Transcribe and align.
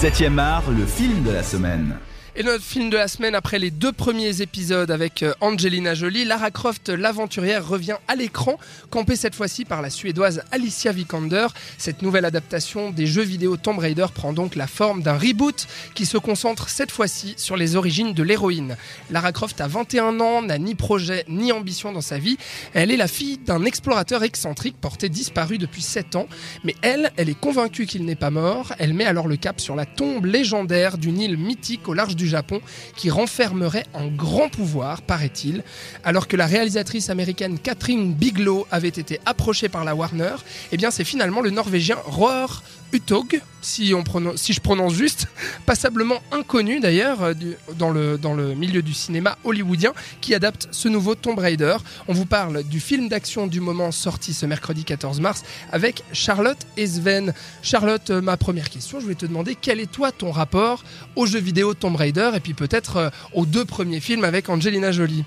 7e 0.00 0.38
art, 0.38 0.64
le 0.70 0.86
film 0.86 1.22
de 1.22 1.30
la 1.30 1.42
semaine. 1.42 1.98
Et 2.36 2.44
notre 2.44 2.62
film 2.62 2.90
de 2.90 2.96
la 2.96 3.08
semaine, 3.08 3.34
après 3.34 3.58
les 3.58 3.72
deux 3.72 3.90
premiers 3.90 4.40
épisodes 4.40 4.92
avec 4.92 5.24
euh, 5.24 5.34
Angelina 5.40 5.94
Jolie, 5.94 6.24
Lara 6.24 6.52
Croft, 6.52 6.88
l'aventurière, 6.88 7.66
revient 7.66 7.96
à 8.06 8.14
l'écran, 8.14 8.56
campée 8.88 9.16
cette 9.16 9.34
fois-ci 9.34 9.64
par 9.64 9.82
la 9.82 9.90
suédoise 9.90 10.44
Alicia 10.52 10.92
Vikander. 10.92 11.48
Cette 11.76 12.02
nouvelle 12.02 12.24
adaptation 12.24 12.90
des 12.90 13.06
jeux 13.06 13.24
vidéo 13.24 13.56
Tomb 13.56 13.80
Raider 13.80 14.06
prend 14.14 14.32
donc 14.32 14.54
la 14.54 14.68
forme 14.68 15.02
d'un 15.02 15.18
reboot 15.18 15.66
qui 15.96 16.06
se 16.06 16.18
concentre 16.18 16.68
cette 16.68 16.92
fois-ci 16.92 17.34
sur 17.36 17.56
les 17.56 17.74
origines 17.74 18.14
de 18.14 18.22
l'héroïne. 18.22 18.76
Lara 19.10 19.32
Croft 19.32 19.60
a 19.60 19.66
21 19.66 20.20
ans, 20.20 20.40
n'a 20.40 20.58
ni 20.58 20.76
projet 20.76 21.24
ni 21.26 21.50
ambition 21.50 21.90
dans 21.90 22.00
sa 22.00 22.18
vie. 22.18 22.38
Elle 22.74 22.92
est 22.92 22.96
la 22.96 23.08
fille 23.08 23.38
d'un 23.38 23.64
explorateur 23.64 24.22
excentrique 24.22 24.76
porté 24.80 25.08
disparu 25.08 25.58
depuis 25.58 25.82
7 25.82 26.14
ans. 26.14 26.28
Mais 26.62 26.76
elle, 26.82 27.10
elle 27.16 27.28
est 27.28 27.38
convaincue 27.38 27.86
qu'il 27.86 28.04
n'est 28.04 28.14
pas 28.14 28.30
mort. 28.30 28.72
Elle 28.78 28.94
met 28.94 29.04
alors 29.04 29.26
le 29.26 29.36
cap 29.36 29.60
sur 29.60 29.74
la 29.74 29.84
tombe 29.84 30.26
légendaire 30.26 30.96
d'une 30.96 31.20
île 31.20 31.36
mythique 31.36 31.88
au 31.88 31.92
large 31.92 32.14
du 32.20 32.28
Japon 32.28 32.60
qui 32.96 33.10
renfermerait 33.10 33.86
un 33.94 34.06
grand 34.06 34.48
pouvoir, 34.48 35.02
paraît-il. 35.02 35.64
Alors 36.04 36.28
que 36.28 36.36
la 36.36 36.46
réalisatrice 36.46 37.10
américaine 37.10 37.58
Catherine 37.58 38.14
Bigelow 38.14 38.66
avait 38.70 38.88
été 38.88 39.20
approchée 39.26 39.68
par 39.68 39.84
la 39.84 39.94
Warner, 39.94 40.36
eh 40.72 40.76
bien 40.76 40.90
c'est 40.90 41.04
finalement 41.04 41.40
le 41.40 41.50
Norvégien 41.50 41.96
Roar 42.04 42.62
Utog, 42.92 43.40
si, 43.60 43.92
on 43.94 44.02
prononce, 44.02 44.36
si 44.36 44.52
je 44.52 44.60
prononce 44.60 44.94
juste, 44.94 45.28
passablement 45.66 46.20
inconnu 46.32 46.80
d'ailleurs 46.80 47.22
euh, 47.22 47.34
dans 47.78 47.90
le, 47.90 48.18
dans 48.18 48.34
le 48.34 48.54
milieu 48.54 48.82
du 48.82 48.94
cinéma 48.94 49.38
hollywoodien, 49.44 49.92
qui 50.20 50.34
adapte 50.34 50.68
ce 50.72 50.88
nouveau 50.88 51.14
Tomb 51.14 51.38
Raider. 51.38 51.76
On 52.08 52.12
vous 52.12 52.26
parle 52.26 52.64
du 52.64 52.80
film 52.80 53.08
d'action 53.08 53.46
du 53.46 53.60
moment 53.60 53.92
sorti 53.92 54.34
ce 54.34 54.46
mercredi 54.46 54.84
14 54.84 55.20
mars 55.20 55.42
avec 55.72 56.02
Charlotte 56.12 56.66
et 56.76 56.86
Sven. 56.86 57.32
Charlotte, 57.62 58.10
euh, 58.10 58.20
ma 58.20 58.36
première 58.36 58.70
question, 58.70 59.00
je 59.00 59.06
vais 59.06 59.14
te 59.14 59.26
demander 59.26 59.56
quel 59.60 59.80
est 59.80 59.90
toi 59.90 60.12
ton 60.12 60.30
rapport 60.30 60.84
aux 61.16 61.26
jeux 61.26 61.40
vidéo 61.40 61.74
Tomb 61.74 61.96
Raider 61.96 62.30
et 62.34 62.40
puis 62.40 62.54
peut-être 62.54 62.96
euh, 62.96 63.10
aux 63.34 63.46
deux 63.46 63.64
premiers 63.64 64.00
films 64.00 64.24
avec 64.24 64.48
Angelina 64.48 64.92
Jolie? 64.92 65.24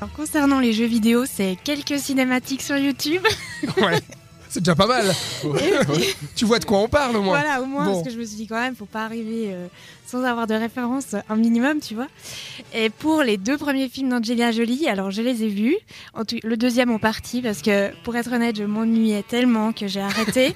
Alors, 0.00 0.12
concernant 0.14 0.58
les 0.58 0.72
jeux 0.72 0.86
vidéo, 0.86 1.24
c'est 1.26 1.56
quelques 1.62 1.98
cinématiques 1.98 2.62
sur 2.62 2.76
YouTube. 2.76 3.22
Ouais. 3.76 4.00
C'est 4.52 4.60
déjà 4.60 4.74
pas 4.74 4.86
mal. 4.86 5.10
Tu 6.36 6.44
vois 6.44 6.58
de 6.58 6.66
quoi 6.66 6.78
on 6.80 6.88
parle 6.88 7.16
au 7.16 7.22
moins. 7.22 7.40
Voilà, 7.40 7.62
au 7.62 7.64
moins, 7.64 7.86
Bon. 7.86 7.92
parce 7.94 8.04
que 8.06 8.12
je 8.12 8.18
me 8.18 8.24
suis 8.26 8.36
dit 8.36 8.46
quand 8.46 8.60
même, 8.60 8.76
faut 8.76 8.84
pas 8.84 9.04
arriver 9.06 9.46
euh, 9.48 9.66
sans 10.06 10.22
avoir 10.24 10.46
de 10.46 10.52
référence 10.54 11.14
un 11.30 11.36
minimum, 11.36 11.80
tu 11.80 11.94
vois. 11.94 12.08
Et 12.74 12.90
pour 12.90 13.22
les 13.22 13.38
deux 13.38 13.56
premiers 13.56 13.88
films 13.88 14.10
d'Angelina 14.10 14.52
Jolie, 14.52 14.86
alors 14.88 15.10
je 15.10 15.22
les 15.22 15.42
ai 15.44 15.48
vus. 15.48 15.76
En 16.12 16.26
tout- 16.26 16.36
le 16.42 16.56
deuxième 16.58 16.90
en 16.90 16.98
partie, 16.98 17.40
parce 17.40 17.62
que 17.62 17.90
pour 18.04 18.14
être 18.14 18.30
honnête, 18.30 18.56
je 18.56 18.64
m'ennuyais 18.64 19.22
tellement 19.22 19.72
que 19.72 19.86
j'ai 19.86 20.02
arrêté. 20.02 20.54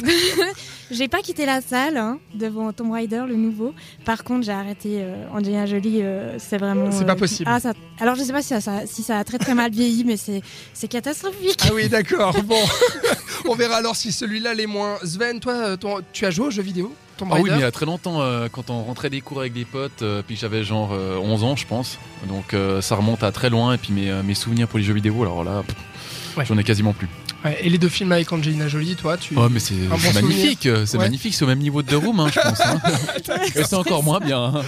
j'ai 0.94 1.08
pas 1.08 1.20
quitté 1.20 1.44
la 1.46 1.60
salle 1.60 1.96
hein, 1.96 2.18
devant 2.34 2.72
Tomb 2.72 2.92
Raider, 2.92 3.24
le 3.28 3.36
nouveau. 3.36 3.74
Par 4.04 4.24
contre, 4.24 4.44
j'ai 4.46 4.52
arrêté 4.52 4.98
euh, 5.02 5.26
Angelina 5.32 5.66
Jolie, 5.66 6.00
euh, 6.02 6.38
c'est 6.38 6.58
vraiment. 6.58 6.90
C'est 6.90 7.04
pas 7.04 7.12
euh, 7.12 7.16
possible. 7.16 7.50
Ah, 7.52 7.60
ça... 7.60 7.72
Alors 8.00 8.14
je 8.14 8.22
sais 8.22 8.32
pas 8.32 8.42
si 8.42 8.48
ça, 8.48 8.60
ça- 8.60 8.86
si 8.86 9.02
ça 9.02 9.18
a 9.18 9.24
très 9.24 9.38
très 9.38 9.54
mal 9.54 9.70
vieilli, 9.70 10.04
mais 10.04 10.16
c'est 10.16 10.42
c'est 10.72 10.88
catastrophique. 10.88 11.60
Ah 11.64 11.70
oui, 11.74 11.88
d'accord. 11.88 12.34
Bon, 12.44 12.56
on 13.48 13.54
verra 13.54 13.76
alors 13.76 13.96
si 13.96 14.12
celui-là 14.12 14.54
l'est 14.54 14.66
moins. 14.66 14.96
Sven, 15.04 15.40
toi, 15.40 15.52
euh, 15.54 15.76
ton- 15.76 16.00
tu 16.12 16.24
as 16.26 16.30
joué 16.30 16.46
aux 16.46 16.50
jeux 16.50 16.62
vidéo 16.62 16.94
Tomb 17.16 17.28
Ah 17.32 17.36
oui, 17.40 17.50
mais 17.50 17.58
il 17.58 17.60
y 17.60 17.64
a 17.64 17.70
très 17.70 17.86
longtemps, 17.86 18.20
euh, 18.22 18.48
quand 18.50 18.70
on 18.70 18.82
rentrait 18.82 19.08
des 19.10 19.20
cours 19.20 19.38
avec 19.40 19.52
des 19.52 19.64
potes, 19.64 20.02
euh, 20.02 20.22
puis 20.26 20.34
j'avais 20.36 20.64
genre 20.64 20.90
euh, 20.92 21.16
11 21.18 21.44
ans, 21.44 21.54
je 21.56 21.66
pense. 21.66 21.98
Donc 22.28 22.54
euh, 22.54 22.80
ça 22.80 22.96
remonte 22.96 23.22
à 23.22 23.30
très 23.32 23.50
loin, 23.50 23.72
et 23.74 23.78
puis 23.78 23.92
mes, 23.92 24.10
euh, 24.10 24.22
mes 24.22 24.34
souvenirs 24.34 24.66
pour 24.68 24.78
les 24.78 24.84
jeux 24.84 24.94
vidéo, 24.94 25.22
alors 25.22 25.44
là, 25.44 25.62
pff, 25.66 25.76
Ouais. 26.36 26.44
j'en 26.44 26.58
ai 26.58 26.64
quasiment 26.64 26.92
plus. 26.92 27.06
Ouais, 27.44 27.58
Et 27.62 27.68
les 27.68 27.78
deux 27.78 27.88
films 27.88 28.12
avec 28.12 28.32
Angelina 28.32 28.68
Jolie, 28.68 28.96
toi, 28.96 29.16
tu. 29.18 29.34
Oh, 29.36 29.48
mais 29.50 29.60
c'est 29.60 29.74
magnifique, 30.14 30.66
euh, 30.66 30.86
c'est 30.86 30.96
Ouais. 30.96 31.04
magnifique, 31.04 31.34
c'est 31.34 31.44
au 31.44 31.48
même 31.48 31.58
niveau 31.58 31.82
de 31.82 31.90
The 31.90 31.94
Room, 32.02 32.20
hein, 32.20 32.28
je 32.32 32.40
pense. 32.40 32.60
hein. 32.60 32.80
et 33.54 33.64
c'est 33.64 33.74
encore 33.74 34.02
moins 34.02 34.20
bien. 34.20 34.42
hein. 34.42 34.62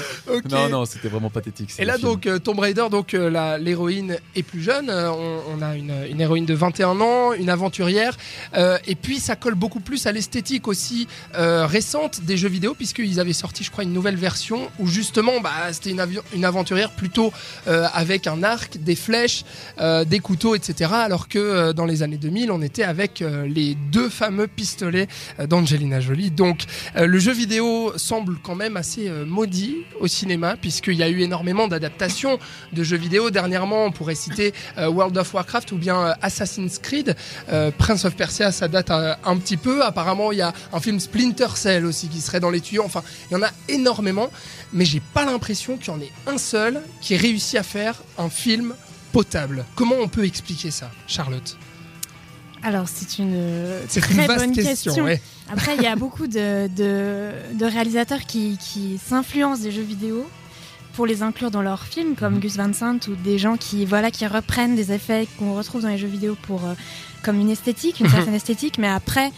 Non, 0.51 0.69
non, 0.69 0.85
c'était 0.85 1.09
vraiment 1.09 1.31
pathétique. 1.31 1.71
Et 1.79 1.85
là 1.85 1.95
films. 1.97 2.09
donc 2.11 2.27
euh, 2.27 2.39
Tomb 2.39 2.59
Raider, 2.59 2.85
donc 2.91 3.15
euh, 3.15 3.59
l'héroïne 3.59 4.19
est 4.35 4.43
plus 4.43 4.63
jeune. 4.63 4.91
Euh, 4.91 5.11
on, 5.11 5.41
on 5.59 5.63
a 5.63 5.75
une, 5.77 5.93
une 6.11 6.21
héroïne 6.21 6.45
de 6.45 6.55
21 6.55 7.01
ans, 7.01 7.33
une 7.33 7.49
aventurière, 7.51 8.17
Euh, 8.55 8.79
et 8.87 8.95
puis 8.95 9.19
ça 9.21 9.37
colle 9.37 9.55
beaucoup 9.55 9.81
plus 9.81 10.07
à 10.07 10.13
l'esthétique 10.13 10.69
aussi 10.69 11.09
euh, 11.37 11.67
récente 11.67 12.21
des 12.23 12.37
jeux 12.37 12.49
vidéo 12.49 12.75
puisqu'ils 12.75 13.21
avaient 13.21 13.33
sorti, 13.33 13.65
je 13.65 13.71
crois, 13.71 13.85
une 13.85 13.93
nouvelle 13.93 14.17
version 14.17 14.69
où 14.79 14.87
justement, 14.87 15.41
bah, 15.41 15.51
c'était 15.73 15.91
une, 15.91 16.05
une 16.35 16.45
aventurière 16.45 16.91
plutôt 16.91 17.33
euh, 17.69 17.87
avec 17.95 18.27
un 18.27 18.43
arc, 18.43 18.77
des 18.79 18.97
flèches, 18.97 19.45
euh, 19.81 20.05
des 20.05 20.21
couteaux, 20.21 20.55
etc. 20.55 20.91
Alors 20.93 21.29
que 21.29 21.39
euh, 21.39 21.73
dans 21.73 21.85
les 21.87 22.03
années 22.03 22.17
2000, 22.19 22.51
on 22.51 22.61
était 22.67 22.83
avec 22.83 23.23
euh, 23.23 23.47
les 23.47 23.75
deux 23.75 24.09
fameux 24.11 24.47
pistolets 24.47 25.09
euh, 25.41 25.47
d'Angelina 25.47 26.01
Jolie. 26.01 26.31
Donc 26.31 26.65
euh, 26.97 27.07
le 27.07 27.19
jeu 27.19 27.33
vidéo 27.33 27.93
semble 27.97 28.37
quand 28.43 28.55
même 28.55 28.77
assez 28.77 29.09
maudit 29.27 29.77
au 30.01 30.07
cinéma, 30.07 30.57
puisqu'il 30.61 30.95
y 30.95 31.03
a 31.03 31.09
eu 31.09 31.21
énormément 31.21 31.69
d'adaptations 31.69 32.39
de 32.73 32.83
jeux 32.83 32.97
vidéo. 32.97 33.31
Dernièrement, 33.31 33.85
on 33.85 33.93
pourrait 33.93 34.15
citer 34.15 34.53
World 34.77 35.17
of 35.17 35.33
Warcraft 35.33 35.73
ou 35.73 35.77
bien 35.77 36.15
Assassin's 36.21 36.79
Creed. 36.79 37.15
Prince 37.79 38.05
of 38.05 38.17
Persia, 38.17 38.51
ça 38.51 38.69
date 38.69 38.91
un 38.91 39.37
petit 39.37 39.57
peu. 39.57 39.85
Apparemment, 39.85 40.33
il 40.33 40.39
y 40.39 40.43
a 40.43 40.53
un 40.73 40.81
film 40.81 40.99
Splinter 40.99 41.49
Cell 41.55 41.87
aussi 41.87 42.09
qui 42.09 42.21
serait 42.21 42.41
dans 42.41 42.51
les 42.51 42.61
tuyaux. 42.61 42.83
Enfin, 42.85 43.03
il 43.31 43.35
y 43.35 43.37
en 43.37 43.43
a 43.43 43.51
énormément, 43.69 44.31
mais 44.73 44.85
j'ai 44.85 45.01
pas 45.01 45.25
l'impression 45.25 45.77
qu'il 45.77 45.93
y 45.93 45.97
en 45.97 46.01
ait 46.01 46.13
un 46.27 46.39
seul 46.39 46.81
qui 47.01 47.15
ait 47.15 47.19
réussi 47.19 47.57
à 47.59 47.63
faire 47.63 48.03
un 48.19 48.29
film 48.29 48.75
potable. 49.13 49.65
Comment 49.77 49.97
on 50.01 50.09
peut 50.09 50.25
expliquer 50.25 50.71
ça, 50.71 50.91
Charlotte? 51.07 51.57
Alors 52.67 52.89
c'est 52.89 53.19
une 53.23 53.39
C'est 53.89 54.01
très 54.01 54.15
une 54.15 54.27
vaste 54.27 54.41
bonne 54.41 54.53
question. 54.53 54.91
question. 54.93 55.05
ouais. 55.05 55.21
Après, 55.49 55.77
il 55.77 55.83
y 55.83 55.87
a 55.87 55.95
beaucoup 55.95 56.27
de, 56.27 56.67
de, 56.75 57.31
de 57.55 57.65
réalisateurs 57.65 58.23
qui, 58.27 58.59
qui 58.59 58.99
s'influencent 58.99 59.63
des 59.63 59.71
jeux 59.71 59.83
vidéo 59.95 60.29
pour 60.95 61.07
les 61.07 61.23
inclure 61.23 61.53
dans 61.53 61.63
leurs 61.63 61.85
films, 61.85 62.17
comme 62.17 62.35
Mhm. 62.35 62.41
Gus 62.41 62.57
Van 62.57 62.73
Sant 62.73 62.99
ou 63.09 63.15
des 63.15 63.39
gens 63.39 63.57
qui, 63.57 63.85
voilà, 63.85 64.11
qui 64.11 64.27
reprennent 64.27 64.75
des 64.75 64.91
effets 64.93 65.29
qu'on 65.39 65.55
retrouve 65.55 65.83
dans 65.83 65.89
les 65.91 65.99
jeux 65.99 66.09
vidéo 66.09 66.37
pour, 66.43 66.65
euh, 66.65 66.73
comme 67.23 67.39
une 67.39 67.51
esthétique, 67.51 68.01
une 68.01 68.07
Mhm. 68.07 68.13
certaine 68.13 68.35
esthétique. 68.35 68.79
Mais 68.79 68.89
après, 68.89 69.31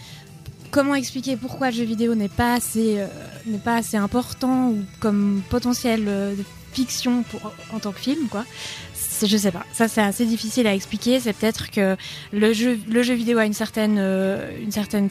comment 0.71 0.95
expliquer 0.95 1.35
pourquoi 1.37 1.69
le 1.69 1.75
jeu 1.75 1.83
vidéo 1.83 2.15
n'est 2.15 2.29
pas 2.29 2.53
assez, 2.55 2.95
euh, 2.97 3.07
n'est 3.45 3.57
pas 3.59 3.75
assez 3.75 3.97
important 3.97 4.69
ou 4.69 4.79
comme 4.99 5.43
potentiel 5.49 6.05
euh, 6.07 6.33
de 6.35 6.43
fiction 6.73 7.23
pour, 7.23 7.41
en 7.73 7.79
tant 7.79 7.91
que 7.91 7.99
film, 7.99 8.27
quoi? 8.29 8.45
Je 9.27 9.37
sais 9.37 9.51
pas. 9.51 9.65
Ça, 9.73 9.87
c'est 9.87 10.01
assez 10.01 10.25
difficile 10.25 10.67
à 10.67 10.73
expliquer. 10.73 11.19
C'est 11.19 11.33
peut-être 11.33 11.71
que 11.71 11.95
le 12.31 12.53
jeu, 12.53 12.79
le 12.89 13.03
jeu 13.03 13.13
vidéo 13.13 13.37
a 13.39 13.45
une 13.45 13.53
certaine, 13.53 13.97
euh, 13.99 14.49
une 14.61 14.71
certaine 14.71 15.09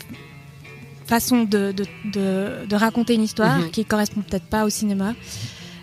façon 1.07 1.45
de, 1.45 1.73
de, 1.73 1.85
de, 2.13 2.67
de 2.69 2.77
raconter 2.77 3.15
une 3.15 3.23
histoire 3.23 3.59
Mhm. 3.59 3.71
qui 3.71 3.85
correspond 3.85 4.21
peut-être 4.21 4.45
pas 4.45 4.65
au 4.65 4.71
cinéma. 4.71 5.15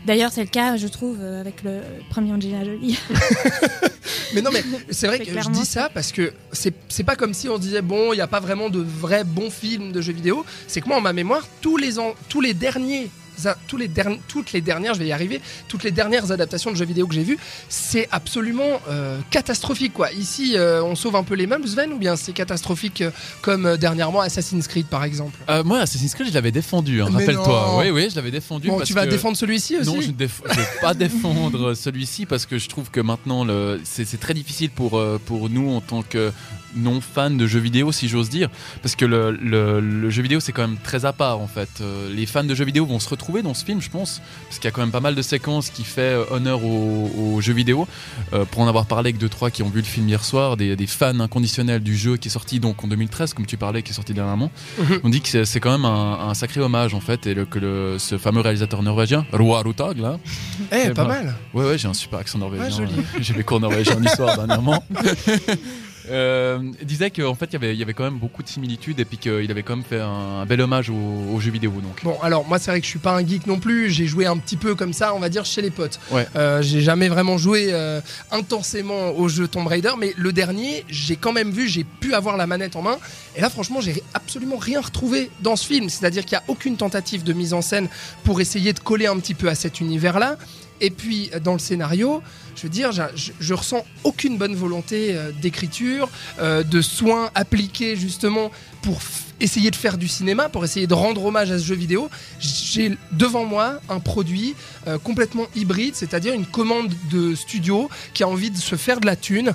D'ailleurs, 0.05 0.31
c'est 0.31 0.41
le 0.43 0.49
cas, 0.49 0.77
je 0.77 0.85
trouve, 0.87 1.17
euh, 1.19 1.41
avec 1.41 1.63
le 1.63 1.81
premier 2.11 2.31
Angelina 2.31 2.63
Jolie. 2.63 2.99
Mais 4.33 4.41
non, 4.41 4.49
mais 4.51 4.63
c'est 4.89 5.07
vrai 5.07 5.19
que 5.19 5.25
je 5.25 5.49
dis 5.49 5.65
ça 5.65 5.89
parce 5.93 6.11
que 6.11 6.33
c'est 6.51 7.03
pas 7.03 7.15
comme 7.15 7.33
si 7.33 7.47
on 7.47 7.57
disait 7.57 7.81
bon, 7.81 8.11
il 8.11 8.17
n'y 8.17 8.21
a 8.21 8.27
pas 8.27 8.39
vraiment 8.39 8.69
de 8.69 8.79
vrais 8.79 9.23
bons 9.23 9.49
films 9.49 9.91
de 9.91 10.01
jeux 10.01 10.13
vidéo. 10.13 10.45
C'est 10.67 10.81
que 10.81 10.87
moi, 10.87 10.97
en 10.97 11.01
ma 11.01 11.13
mémoire, 11.13 11.47
tous 11.61 11.77
les, 11.77 11.93
tous 12.27 12.41
les 12.41 12.53
derniers. 12.53 13.09
Tous 13.67 13.77
les 13.77 13.87
derni- 13.87 14.19
toutes 14.27 14.51
les 14.53 14.61
dernières, 14.61 14.93
je 14.93 14.99
vais 14.99 15.07
y 15.07 15.11
arriver, 15.11 15.41
toutes 15.67 15.83
les 15.83 15.91
dernières 15.91 16.31
adaptations 16.31 16.71
de 16.71 16.75
jeux 16.77 16.85
vidéo 16.85 17.07
que 17.07 17.13
j'ai 17.13 17.23
vues, 17.23 17.37
c'est 17.69 18.07
absolument 18.11 18.79
euh, 18.89 19.19
catastrophique 19.31 19.93
quoi. 19.93 20.11
Ici, 20.11 20.53
euh, 20.55 20.83
on 20.83 20.95
sauve 20.95 21.15
un 21.15 21.23
peu 21.23 21.35
les 21.35 21.47
meubles, 21.47 21.67
Sven, 21.67 21.91
ou 21.93 21.97
bien 21.97 22.15
c'est 22.15 22.33
catastrophique 22.33 23.01
euh, 23.01 23.11
comme 23.41 23.77
dernièrement 23.77 24.21
Assassin's 24.21 24.67
Creed 24.67 24.87
par 24.87 25.03
exemple? 25.03 25.37
Moi, 25.63 25.79
Assassin's 25.79 26.13
Creed, 26.13 26.27
je 26.29 26.33
l'avais 26.33 26.51
défendu, 26.51 27.01
hein, 27.01 27.07
rappelle-toi. 27.11 27.77
Oui, 27.79 27.89
oui, 27.89 28.07
je 28.09 28.15
l'avais 28.15 28.31
défendu. 28.31 28.67
Bon, 28.67 28.77
parce 28.77 28.87
tu 28.87 28.93
vas 28.93 29.05
que- 29.05 29.11
défendre 29.11 29.37
celui-ci 29.37 29.77
aussi? 29.77 29.87
Non, 29.93 30.01
je 30.01 30.07
ne 30.07 30.13
déf- 30.13 30.41
vais 30.55 30.63
pas 30.81 30.93
défendre 31.05 31.73
celui-ci 31.73 32.25
parce 32.25 32.45
que 32.45 32.57
je 32.57 32.69
trouve 32.69 32.89
que 32.91 32.99
maintenant 33.01 33.43
le- 33.43 33.79
c'est 33.83 34.19
très 34.19 34.33
difficile 34.33 34.69
pour, 34.69 35.01
pour 35.25 35.49
nous 35.49 35.71
en 35.71 35.81
tant 35.81 36.01
que 36.03 36.31
non 36.77 36.99
fans 36.99 37.31
de 37.31 37.47
jeux 37.47 37.59
vidéo, 37.59 37.91
si 37.93 38.09
j'ose 38.09 38.29
dire, 38.29 38.49
parce 38.81 38.95
que 38.97 39.05
le, 39.05 39.31
le- 39.31 39.79
le 39.79 40.09
jeu 40.09 40.21
vidéo 40.21 40.39
c'est 40.41 40.51
quand 40.51 40.67
même 40.67 40.77
très 40.83 41.05
à 41.05 41.13
part 41.13 41.39
en 41.39 41.47
fait. 41.47 41.69
Les 42.13 42.25
fans 42.25 42.43
de 42.43 42.53
jeux 42.53 42.65
vidéo 42.65 42.85
vont 42.85 42.99
se 42.99 43.07
retrouver 43.09 43.24
dans 43.41 43.53
ce 43.53 43.65
film, 43.65 43.81
je 43.81 43.89
pense, 43.89 44.21
parce 44.45 44.55
qu'il 44.59 44.65
y 44.65 44.67
a 44.67 44.71
quand 44.71 44.81
même 44.81 44.91
pas 44.91 44.99
mal 44.99 45.15
de 45.15 45.21
séquences 45.21 45.69
qui 45.69 45.83
fait 45.83 46.01
euh, 46.01 46.23
honneur 46.31 46.63
aux, 46.63 47.11
aux 47.35 47.41
jeux 47.41 47.53
vidéo. 47.53 47.87
Euh, 48.33 48.45
pour 48.45 48.61
en 48.61 48.67
avoir 48.67 48.85
parlé 48.85 49.09
avec 49.09 49.17
deux 49.17 49.29
trois 49.29 49.51
qui 49.51 49.63
ont 49.63 49.69
vu 49.69 49.79
le 49.79 49.85
film 49.85 50.07
hier 50.07 50.23
soir, 50.23 50.57
des, 50.57 50.75
des 50.75 50.87
fans 50.87 51.19
inconditionnels 51.19 51.81
du 51.83 51.95
jeu 51.97 52.17
qui 52.17 52.27
est 52.27 52.31
sorti 52.31 52.59
donc 52.59 52.83
en 52.83 52.87
2013, 52.87 53.33
comme 53.33 53.45
tu 53.45 53.57
parlais, 53.57 53.81
qui 53.83 53.91
est 53.91 53.95
sorti 53.95 54.13
dernièrement, 54.13 54.51
Mhm. 54.79 54.99
on 55.03 55.09
dit 55.09 55.21
que 55.21 55.43
c'est- 55.45 55.59
quand 55.59 55.71
même 55.71 55.85
un, 55.85 56.29
un 56.29 56.33
sacré 56.33 56.61
hommage 56.61 56.93
en 56.93 56.99
fait, 56.99 57.25
et 57.27 57.33
le- 57.33 57.45
que 57.45 57.59
le, 57.59 57.97
ce 57.99 58.17
fameux 58.17 58.41
réalisateur 58.41 58.81
norvégien, 58.83 59.25
Roar 59.33 59.65
Utag 59.67 59.97
là. 59.99 60.17
Eh, 60.71 60.89
pas 60.91 61.05
mal. 61.05 61.35
Ouais, 61.53 61.65
ouais, 61.65 61.77
j'ai 61.77 61.87
un 61.87 61.93
super 61.93 62.19
accent 62.19 62.37
norvégien. 62.39 62.65
Ouais, 62.65 62.71
joli. 62.71 62.93
j'ai 63.19 63.33
mes 63.33 63.43
cours 63.43 63.59
norvégiens 63.59 63.97
en 63.97 64.03
histoire 64.03 64.35
dernièrement. 64.35 64.83
Euh, 66.09 66.59
il 66.81 66.85
disait 66.87 67.09
qu'en 67.11 67.35
fait, 67.35 67.45
il 67.45 67.53
y 67.53 67.55
avait- 67.55 67.73
il 67.73 67.79
y 67.79 67.83
avait 67.83 67.93
quand 67.93 68.03
même 68.03 68.19
beaucoup 68.19 68.43
de 68.43 68.47
similitudes 68.47 68.99
et 68.99 69.05
puis 69.05 69.17
qu'il 69.17 69.49
avait 69.49 69.63
quand 69.63 69.75
même 69.75 69.85
fait 69.85 69.99
un, 69.99 70.41
un 70.41 70.45
bel 70.45 70.61
hommage 70.61 70.89
aux, 70.89 70.93
aux 71.33 71.39
jeux 71.39 71.51
vidéo. 71.51 71.71
Donc. 71.81 72.03
Bon, 72.03 72.17
alors 72.21 72.45
moi 72.47 72.59
c'est 72.59 72.71
vrai 72.71 72.79
que 72.79 72.85
je 72.85 72.89
suis 72.91 72.99
pas 72.99 73.15
un 73.15 73.25
geek 73.25 73.47
non 73.47 73.59
plus. 73.59 73.89
J'ai 73.89 74.05
joué 74.05 74.25
un 74.25 74.37
petit 74.37 74.57
peu 74.57 74.75
comme 74.75 74.93
ça, 74.93 75.13
on 75.15 75.19
va 75.19 75.29
dire 75.29 75.45
chez 75.45 75.61
les 75.61 75.71
potes. 75.71 75.99
Ouais. 76.11 76.27
Euh, 76.35 76.61
j'ai 76.61 76.81
jamais 76.81 77.09
vraiment 77.09 77.37
joué 77.37 77.67
euh, 77.71 78.01
intensément 78.31 79.11
au 79.11 79.27
jeu 79.29 79.47
Tomb 79.47 79.67
Raider, 79.67 79.91
mais 79.97 80.13
le 80.17 80.31
dernier, 80.33 80.83
j'ai 80.89 81.15
quand 81.15 81.33
même 81.33 81.51
vu, 81.51 81.67
j'ai 81.67 81.83
pu 81.83 82.13
avoir 82.13 82.37
la 82.37 82.47
manette 82.47 82.75
en 82.75 82.81
main. 82.81 82.97
Et 83.35 83.41
là, 83.41 83.49
franchement, 83.49 83.81
j'ai 83.81 84.01
absolument 84.13 84.57
rien 84.57 84.81
retrouvé 84.81 85.29
dans 85.41 85.55
ce 85.55 85.65
film. 85.65 85.89
C'est-à-dire 85.89 86.23
qu'il 86.25 86.37
n'y 86.37 86.41
a 86.43 86.47
aucune 86.47 86.77
tentative 86.77 87.23
de 87.23 87.33
mise 87.33 87.53
en 87.53 87.61
scène 87.61 87.87
pour 88.23 88.41
essayer 88.41 88.73
de 88.73 88.79
coller 88.79 89.07
un 89.07 89.17
petit 89.19 89.33
peu 89.33 89.49
à 89.49 89.55
cet 89.55 89.79
univers-là. 89.79 90.37
Et 90.81 90.89
puis 90.89 91.31
dans 91.43 91.53
le 91.53 91.59
scénario, 91.59 92.21
je 92.55 92.63
veux 92.63 92.69
dire, 92.69 92.91
je, 92.91 93.53
ressens 93.53 93.85
aucune 94.03 94.37
bonne 94.37 94.55
volonté 94.55 95.15
euh, 95.15 95.31
d'écriture, 95.41 96.09
euh, 96.39 96.63
de 96.63 96.81
soins 96.81 97.29
appliqués 97.35 97.95
justement 97.95 98.51
pour 98.81 98.99
essayer 99.39 99.71
de 99.71 99.75
faire 99.75 99.97
du 99.97 100.07
cinéma, 100.07 100.47
pour 100.47 100.63
essayer 100.63 100.87
de 100.87 100.93
rendre 100.93 101.25
hommage 101.25 101.51
à 101.51 101.59
ce 101.59 101.65
jeu 101.65 101.75
vidéo. 101.75 102.09
J'ai 102.39 102.97
devant 103.11 103.45
moi 103.45 103.81
un 103.89 103.99
produit 103.99 104.55
euh, 104.87 104.97
complètement 104.97 105.47
hybride, 105.55 105.95
c'est-à-dire 105.95 106.33
une 106.33 106.45
commande 106.45 106.93
de 107.11 107.35
studio 107.35 107.89
qui 108.13 108.23
a 108.23 108.27
envie 108.27 108.51
de 108.51 108.57
se 108.57 108.75
faire 108.75 108.99
de 108.99 109.05
la 109.05 109.15
thune 109.15 109.53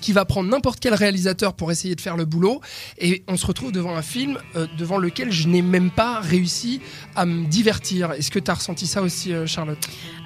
qui 0.00 0.12
va 0.12 0.24
prendre 0.24 0.48
n'importe 0.50 0.80
quel 0.80 0.94
réalisateur 0.94 1.54
pour 1.54 1.70
essayer 1.70 1.94
de 1.94 2.00
faire 2.00 2.16
le 2.16 2.24
boulot 2.24 2.60
et 2.98 3.22
on 3.28 3.36
se 3.36 3.46
retrouve 3.46 3.72
devant 3.72 3.96
un 3.96 4.02
film 4.02 4.38
euh, 4.56 4.66
devant 4.78 4.98
lequel 4.98 5.30
je 5.30 5.48
n'ai 5.48 5.62
même 5.62 5.90
pas 5.90 6.20
réussi 6.20 6.80
à 7.16 7.26
me 7.26 7.46
divertir. 7.46 8.12
Est-ce 8.12 8.30
que 8.30 8.38
tu 8.38 8.50
as 8.50 8.54
ressenti 8.54 8.86
ça 8.86 9.02
aussi 9.02 9.32
euh, 9.32 9.46
Charlotte? 9.46 9.78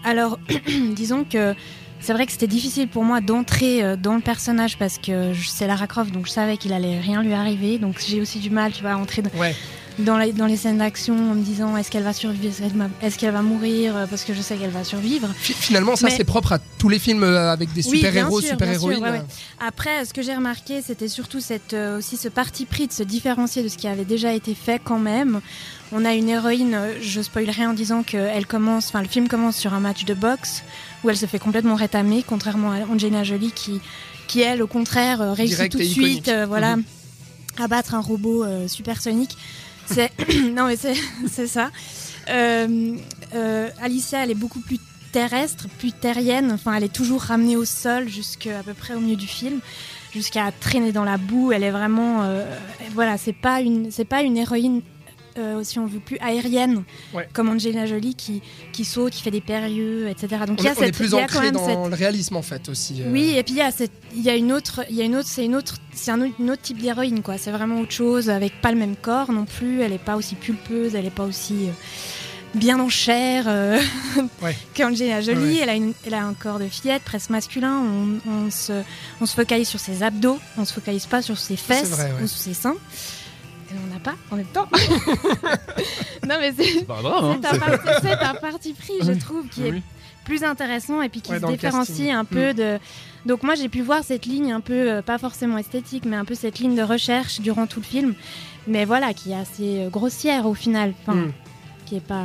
Alors, 0.05 0.39
disons 0.95 1.25
que 1.25 1.55
c'est 2.01 2.13
vrai 2.13 2.27
que 2.27 2.33
c'était 2.33 2.49
difficile 2.49 2.89
pour 2.89 3.05
moi 3.05 3.21
d'entrer 3.21 3.83
euh, 3.83 3.97
dans 3.97 4.17
le 4.17 4.21
personnage 4.21 4.77
parce 4.77 4.99
que 4.99 5.33
c'est 5.35 5.67
Lara 5.67 5.87
Croft, 5.87 6.11
donc 6.13 6.27
je 6.27 6.33
savais 6.33 6.57
qu'il 6.57 6.73
allait 6.73 6.99
rien 6.99 7.23
lui 7.23 7.33
arriver. 7.33 7.79
Donc 7.79 8.03
j'ai 8.05 8.21
aussi 8.21 8.41
du 8.41 8.51
mal, 8.51 8.73
tu 8.73 8.83
vois, 8.83 8.93
à 8.93 8.97
entrer 8.97 9.23
dans, 9.23 9.31
Ouais. 9.39 9.55
Dans, 9.99 10.17
la- 10.17 10.33
dans 10.33 10.47
les 10.47 10.57
scènes 10.57 10.79
d'action 10.79 11.15
en 11.15 11.35
me 11.35 11.43
disant 11.43 11.77
est-ce 11.77 11.91
qu'elle 11.91 12.03
va 12.03 12.13
survivre, 12.13 12.53
est-ce 13.03 13.19
qu'elle 13.19 13.33
va- 13.33 13.43
mourir, 13.43 14.07
parce 14.09 14.25
que 14.25 14.33
je 14.35 14.41
sais 14.41 14.57
qu'elle 14.57 14.71
va 14.71 14.85
survivre. 14.85 15.29
Finalement 15.41 15.97
ça 15.97 16.07
Mais- 16.09 16.17
c'est 16.17 16.25
propre 16.25 16.53
à 16.53 16.59
tous 16.79 16.89
les 16.89 16.99
films 16.99 17.23
euh, 17.25 17.53
avec 17.53 17.73
des 17.73 17.83
super-héros, 17.83 18.41
super-héroïnes. 18.41 19.03
ouais, 19.03 19.11
ouais. 19.11 19.23
Après, 19.67 20.05
ce 20.05 20.13
que 20.15 20.23
j'ai 20.23 20.35
remarqué, 20.35 20.81
c'était 20.83 21.09
surtout 21.09 21.41
cette, 21.41 21.75
euh, 21.75 21.99
aussi 21.99 22.17
ce 22.17 22.29
parti 22.29 22.65
pris 22.65 22.87
de 22.87 22.93
se 22.93 23.03
différencier 23.03 23.63
de 23.63 23.69
ce 23.69 23.77
qui 23.77 23.87
avait 23.89 24.05
déjà 24.05 24.33
été 24.33 24.55
fait 24.55 24.81
quand 24.83 24.99
même. 24.99 25.41
On 25.93 26.05
a 26.05 26.15
une 26.15 26.29
héroïne, 26.29 26.77
je 27.01 27.21
spoilerai 27.21 27.67
en 27.67 27.73
disant 27.75 28.03
que 28.03 28.17
elle 28.17 28.47
commence, 28.47 28.89
enfin 28.89 29.03
le 29.03 29.09
film 29.09 29.29
commence 29.29 29.57
sur 29.57 29.75
un 29.75 29.81
match 29.81 30.05
de 30.05 30.15
boxe 30.15 30.63
où 31.05 31.11
elle 31.11 31.17
se 31.17 31.27
fait 31.27 31.39
complètement 31.39 31.75
rétamer, 31.75 32.25
contrairement 32.27 32.71
à 32.73 32.77
Angelina 32.91 33.25
Jolie 33.25 33.53
qui, 33.53 33.81
qui 34.29 34.41
elle, 34.41 34.63
au 34.63 34.67
contraire, 34.67 35.21
euh, 35.21 35.33
réussit 35.33 35.57
Direct 35.57 35.73
tout 35.73 35.79
de 35.79 35.85
suite, 35.85 36.29
euh, 36.29 36.47
voilà, 36.47 36.77
Mhm. 36.77 36.85
à 37.59 37.69
battre 37.69 37.95
un 37.95 38.01
robot 38.01 38.45
euh, 38.45 38.69
supersonique. 38.69 39.37
C'est 39.87 40.11
non 40.53 40.67
mais 40.67 40.77
c'est 41.29 41.47
ça. 41.47 41.71
Euh, 42.29 42.97
euh, 43.35 43.69
Alicia, 43.81 44.25
elle 44.25 44.31
est 44.31 44.37
beaucoup 44.37 44.61
plus 44.61 44.79
terrestre, 45.13 45.69
plus 45.79 45.93
terrienne. 45.93 46.51
Enfin, 46.53 46.75
elle 46.75 46.85
est 46.85 46.93
toujours 46.93 47.21
ramenée 47.21 47.57
au 47.57 47.65
sol 47.65 48.09
jusqu'à 48.09 48.63
peu 48.65 48.75
près 48.75 48.95
au 48.95 49.01
milieu 49.01 49.17
du 49.17 49.27
film, 49.27 49.61
jusqu'à 50.13 50.51
traîner 50.53 50.93
dans 50.93 51.05
la 51.05 51.19
boue. 51.19 51.53
Elle 51.53 51.65
est 51.65 51.71
vraiment, 51.71 52.23
euh, 52.23 52.45
voilà, 52.95 53.19
c'est 53.19 53.33
pas 53.33 53.61
une 53.61 53.91
héroïne. 54.37 54.83
Euh, 55.39 55.63
si 55.65 55.79
on 55.79 55.87
veut 55.87 56.01
plus 56.01 56.19
aérienne 56.21 56.85
Ouais. 57.15 57.29
comme 57.33 57.49
Angelina 57.49 57.87
Jolie 57.87 58.15
qui, 58.15 58.43
qui 58.73 58.85
saute, 58.85 59.13
qui 59.13 59.23
fait 59.23 59.31
des 59.31 59.41
périlleux, 59.41 60.09
etc. 60.09 60.29
Donc 60.47 60.59
On, 60.61 60.63
il 60.63 60.65
y 60.65 60.69
a 60.69 60.73
est- 60.73 60.79
on 60.81 60.83
est 60.85 60.93
plus 60.93 61.15
ancré 61.15 61.51
dans 61.51 61.67
cette- 61.67 61.91
le 61.91 61.95
réalisme 61.97 62.37
en 62.37 62.43
fait 62.43 62.69
aussi. 62.69 63.03
euh. 63.03 63.11
oui, 63.11 63.35
et 63.37 63.43
puis 63.43 63.55
il 63.55 63.59
y 63.59 63.63
a 63.63 63.71
cette, 63.71 63.93
il 64.15 64.23
y 64.23 64.31
a 64.31 64.37
une 64.37 64.53
autre, 64.53 64.81
il 64.91 64.97
y 64.97 65.03
a 65.03 65.05
une 65.05 65.17
autre, 65.17 65.29
c'est 65.31 65.45
une 65.45 65.55
autre, 65.57 65.77
c'est 65.95 66.11
un 66.11 66.21
autre, 66.23 66.35
une 66.39 66.51
autre 66.51 66.63
type 66.63 66.79
d'héroïne 66.81 67.23
quoi. 67.23 67.39
C'est 67.39 67.51
vraiment 67.51 67.81
autre 67.81 67.93
chose, 67.93 68.31
avec 68.31 68.61
pas 68.61 68.73
le 68.73 68.79
même 68.79 68.97
corps 68.97 69.33
non 69.33 69.45
plus. 69.45 69.81
Elle 69.83 69.93
est 69.93 69.99
pas 69.99 70.17
aussi 70.17 70.35
pulpeuse, 70.35 70.95
elle 70.95 71.07
est 71.07 71.11
pas 71.11 71.25
aussi 71.25 71.55
euh, 71.69 71.73
bien 72.55 72.79
en 72.81 72.89
chair 72.91 73.45
euh, 73.47 73.81
Ouais. 74.43 74.57
qu'Angelina 74.75 75.21
Jolie. 75.23 75.41
Ouais. 75.41 75.59
Elle 75.63 75.71
a 75.71 75.75
une, 75.75 75.93
elle 76.07 76.15
a 76.15 76.23
un 76.25 76.35
corps 76.35 76.59
de 76.59 76.67
fillette 76.67 77.03
presque 77.03 77.31
masculin. 77.31 77.79
On, 78.27 78.31
on 78.31 78.51
se, 78.51 78.73
on 79.21 79.27
se 79.27 79.35
focalise 79.35 79.69
sur 79.69 79.81
ses 79.81 80.03
abdos, 80.03 80.39
on 80.59 80.65
se 80.65 80.73
focalise 80.75 81.07
pas 81.07 81.23
sur 81.23 81.39
ses 81.39 81.57
fesses 81.57 81.91
vrai, 81.91 82.13
ou 82.23 82.27
sur 82.27 82.39
ses 82.39 82.55
seins. 82.55 82.77
Et 83.73 83.79
on 83.89 83.93
n'a 83.95 84.01
pas 84.01 84.15
en 84.31 84.37
même 84.37 84.47
temps. 84.47 84.69
non 86.29 86.37
mais 86.39 86.53
c'est, 86.57 86.81
hein. 86.89 87.41
un, 87.43 87.59
parti, 87.59 87.89
c'est 88.03 88.13
un 88.21 88.35
parti 88.35 88.73
pris, 88.75 88.93
je 89.03 89.13
trouve, 89.13 89.47
qui 89.49 89.67
est 89.67 89.83
plus 90.25 90.45
intéressant 90.45 91.03
et 91.03 91.09
puis 91.09 91.21
qui 91.21 91.33
Ouais, 91.33 91.41
se 91.41 91.47
différencie 91.47 92.11
un 92.15 92.25
peu 92.25 92.51
Mm. 92.51 92.55
de. 92.55 92.79
Donc 93.27 93.43
moi 93.45 93.55
j'ai 93.55 93.69
pu 93.69 93.83
voir 93.83 94.03
cette 94.05 94.27
ligne 94.27 94.53
un 94.53 94.61
peu 94.61 94.91
euh, 94.91 95.03
pas 95.03 95.17
forcément 95.19 95.57
esthétique, 95.59 96.05
mais 96.07 96.17
un 96.17 96.25
peu 96.25 96.35
cette 96.35 96.59
ligne 96.59 96.75
de 96.77 96.83
recherche 96.83 97.41
durant 97.41 97.67
tout 97.67 97.81
le 97.81 97.87
film, 97.87 98.15
mais 98.67 98.85
voilà 98.85 99.15
qui 99.15 99.33
est 99.33 99.37
assez 99.37 99.85
euh, 99.85 99.89
grossière 99.89 100.47
au 100.47 100.55
final, 100.55 100.93
enfin, 101.03 101.15
Mm. 101.17 101.33
qui 101.87 101.97
est 101.97 102.01
pas. 102.07 102.25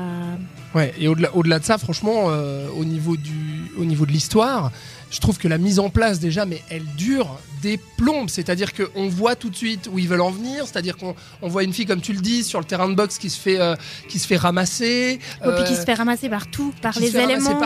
Ouais, 0.76 0.94
et 1.00 1.08
au-delà 1.08 1.34
au-delà 1.36 1.60
de 1.60 1.66
ça, 1.66 1.78
franchement, 1.78 2.26
euh, 2.28 2.68
au, 2.78 2.84
niveau 2.84 3.16
du, 3.16 3.57
au 3.78 3.86
niveau 3.86 4.06
de 4.06 4.12
l'histoire, 4.12 4.72
je 5.10 5.20
trouve 5.20 5.38
que 5.38 5.48
la 5.48 5.58
mise 5.58 5.80
en 5.80 5.90
place 5.90 6.20
déjà, 6.20 6.46
mais 6.46 6.62
elle 6.70 6.86
dure 6.98 7.40
des 7.62 7.80
plombes. 7.98 8.30
C'est-à-dire 8.30 8.72
qu'on 8.74 9.08
voit 9.08 9.36
tout 9.36 9.50
de 9.50 9.56
suite 9.56 9.90
où 9.92 9.98
ils 9.98 10.08
veulent 10.08 10.22
en 10.22 10.30
venir. 10.30 10.66
C'est-à-dire 10.68 10.96
qu'on 10.98 11.16
on 11.42 11.48
voit 11.48 11.64
une 11.64 11.74
fille, 11.74 11.86
comme 11.86 12.02
tu 12.02 12.14
le 12.14 12.20
dis, 12.20 12.44
sur 12.44 12.60
le 12.60 12.66
terrain 12.66 12.88
de 12.90 12.94
boxe 12.94 13.18
qui 13.18 13.30
se 13.32 13.40
fait, 13.40 13.60
euh, 13.60 13.76
qui 14.10 14.20
se 14.20 14.28
fait 14.28 14.36
ramasser. 14.38 15.20
Et 15.20 15.52
puis 15.56 15.64
qui 15.66 15.74
Euh, 15.74 15.76
se 15.80 15.86
fait 15.86 15.94
ramasser 15.96 16.30
partout, 16.30 16.74
par 16.82 17.00
les 17.00 17.16
éléments. 17.18 17.60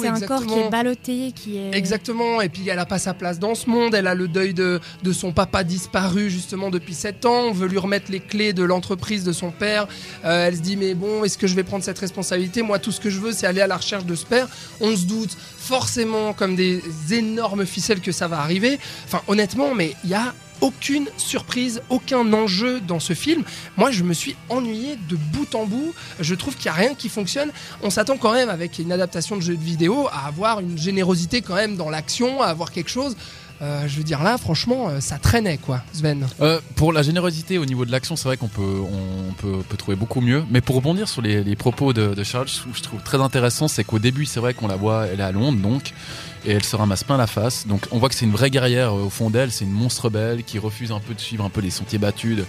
c'est 0.00 0.06
un 0.08 0.20
corps 0.20 0.46
qui 0.46 0.54
est 0.54 0.70
ballotté, 0.70 1.32
qui 1.34 1.58
est. 1.58 1.74
Exactement, 1.74 2.40
et 2.40 2.48
puis 2.48 2.66
elle 2.68 2.78
a 2.78 2.86
pas 2.86 2.98
sa 2.98 3.12
place 3.12 3.38
dans 3.38 3.54
ce 3.54 3.68
monde, 3.68 3.94
elle 3.94 4.06
a 4.06 4.14
le 4.14 4.28
deuil 4.28 4.54
de, 4.54 4.80
de 5.02 5.12
son 5.12 5.32
papa 5.32 5.62
disparu 5.64 6.30
justement 6.30 6.70
depuis 6.70 6.94
7 6.94 7.26
ans, 7.26 7.42
on 7.48 7.52
veut 7.52 7.66
lui 7.66 7.78
remettre 7.78 8.10
les 8.10 8.20
clés 8.20 8.52
de 8.52 8.62
l'entreprise 8.62 9.24
de 9.24 9.32
son 9.32 9.50
père, 9.50 9.86
Euh, 10.24 10.46
elle 10.46 10.56
se 10.56 10.62
dit 10.62 10.76
mais 10.76 10.94
bon, 10.94 11.24
est-ce 11.24 11.36
que 11.36 11.46
je 11.46 11.54
vais 11.54 11.64
prendre 11.64 11.84
cette 11.84 11.98
responsabilité? 11.98 12.62
Moi 12.62 12.78
tout 12.78 12.92
ce 12.92 13.00
que 13.00 13.10
je 13.10 13.18
veux 13.20 13.32
c'est 13.32 13.46
aller 13.46 13.60
à 13.60 13.66
la 13.66 13.76
recherche 13.76 14.04
de 14.06 14.14
ce 14.14 14.24
père, 14.24 14.48
on 14.80 14.96
se 14.96 15.04
doute 15.04 15.36
forcément 15.64 16.32
comme 16.34 16.56
des 16.56 16.82
énormes 17.10 17.64
ficelles 17.64 18.00
que 18.00 18.12
ça 18.12 18.28
va 18.28 18.40
arriver, 18.40 18.78
enfin 19.06 19.22
honnêtement 19.28 19.74
mais 19.74 19.94
il 20.04 20.10
y 20.10 20.14
a 20.14 20.34
aucune 20.60 21.08
surprise, 21.16 21.82
aucun 21.88 22.32
enjeu 22.32 22.80
dans 22.80 23.00
ce 23.00 23.12
film. 23.12 23.42
Moi, 23.76 23.90
je 23.90 24.02
me 24.02 24.14
suis 24.14 24.36
ennuyé 24.48 24.96
de 25.08 25.16
bout 25.16 25.54
en 25.54 25.66
bout. 25.66 25.92
Je 26.20 26.34
trouve 26.34 26.56
qu'il 26.56 26.70
n'y 26.70 26.76
a 26.76 26.80
rien 26.80 26.94
qui 26.94 27.08
fonctionne. 27.08 27.50
On 27.82 27.90
s'attend 27.90 28.16
quand 28.16 28.32
même, 28.32 28.48
avec 28.48 28.78
une 28.78 28.92
adaptation 28.92 29.36
de 29.36 29.42
jeu 29.42 29.56
de 29.56 29.62
vidéo, 29.62 30.08
à 30.12 30.26
avoir 30.26 30.60
une 30.60 30.78
générosité 30.78 31.42
quand 31.42 31.54
même 31.54 31.76
dans 31.76 31.90
l'action, 31.90 32.40
à 32.40 32.46
avoir 32.46 32.70
quelque 32.70 32.90
chose. 32.90 33.16
Euh, 33.62 33.86
je 33.86 33.96
veux 33.96 34.02
dire, 34.02 34.22
là, 34.22 34.36
franchement, 34.36 34.88
euh, 34.88 35.00
ça 35.00 35.18
traînait, 35.18 35.58
quoi, 35.58 35.82
Sven. 35.92 36.26
Euh, 36.40 36.60
pour 36.74 36.92
la 36.92 37.02
générosité 37.02 37.56
au 37.58 37.64
niveau 37.64 37.84
de 37.84 37.92
l'action, 37.92 38.16
c'est 38.16 38.28
vrai 38.28 38.36
qu'on 38.36 38.48
peut, 38.48 38.80
on 38.82 39.32
peut, 39.34 39.62
trouver 39.76 39.96
beaucoup 39.96 40.20
mieux. 40.20 40.44
Mais 40.50 40.60
pour 40.60 40.76
rebondir 40.76 41.08
sur 41.08 41.22
les, 41.22 41.56
propos 41.56 41.92
de, 41.92 42.22
Charles, 42.24 42.48
ce 42.48 42.62
que 42.62 42.68
je 42.74 42.82
trouve 42.82 43.00
très 43.02 43.20
intéressant, 43.20 43.68
c'est 43.68 43.84
qu'au 43.84 43.98
début, 43.98 44.26
c'est 44.26 44.40
vrai 44.40 44.54
qu'on 44.54 44.66
la 44.66 44.76
voit, 44.76 45.06
elle 45.06 45.20
est 45.20 45.24
à 45.24 45.32
Londres, 45.32 45.60
donc, 45.60 45.92
et 46.44 46.52
elle 46.52 46.64
se 46.64 46.74
ramasse 46.74 47.04
plein 47.04 47.16
la 47.16 47.26
face. 47.26 47.66
Donc, 47.66 47.86
on 47.90 47.98
voit 47.98 48.08
que 48.08 48.14
c'est 48.14 48.26
une 48.26 48.32
vraie 48.32 48.50
guerrière 48.50 48.94
au 48.94 49.10
fond 49.10 49.30
d'elle, 49.30 49.52
c'est 49.52 49.64
une 49.64 49.72
monstre 49.72 50.10
belle 50.10 50.42
qui 50.42 50.58
refuse 50.58 50.90
un 50.90 51.00
peu 51.00 51.14
de 51.14 51.20
suivre 51.20 51.44
un 51.44 51.50
peu 51.50 51.60
les 51.60 51.70
sentiers 51.70 51.98
battus. 51.98 52.40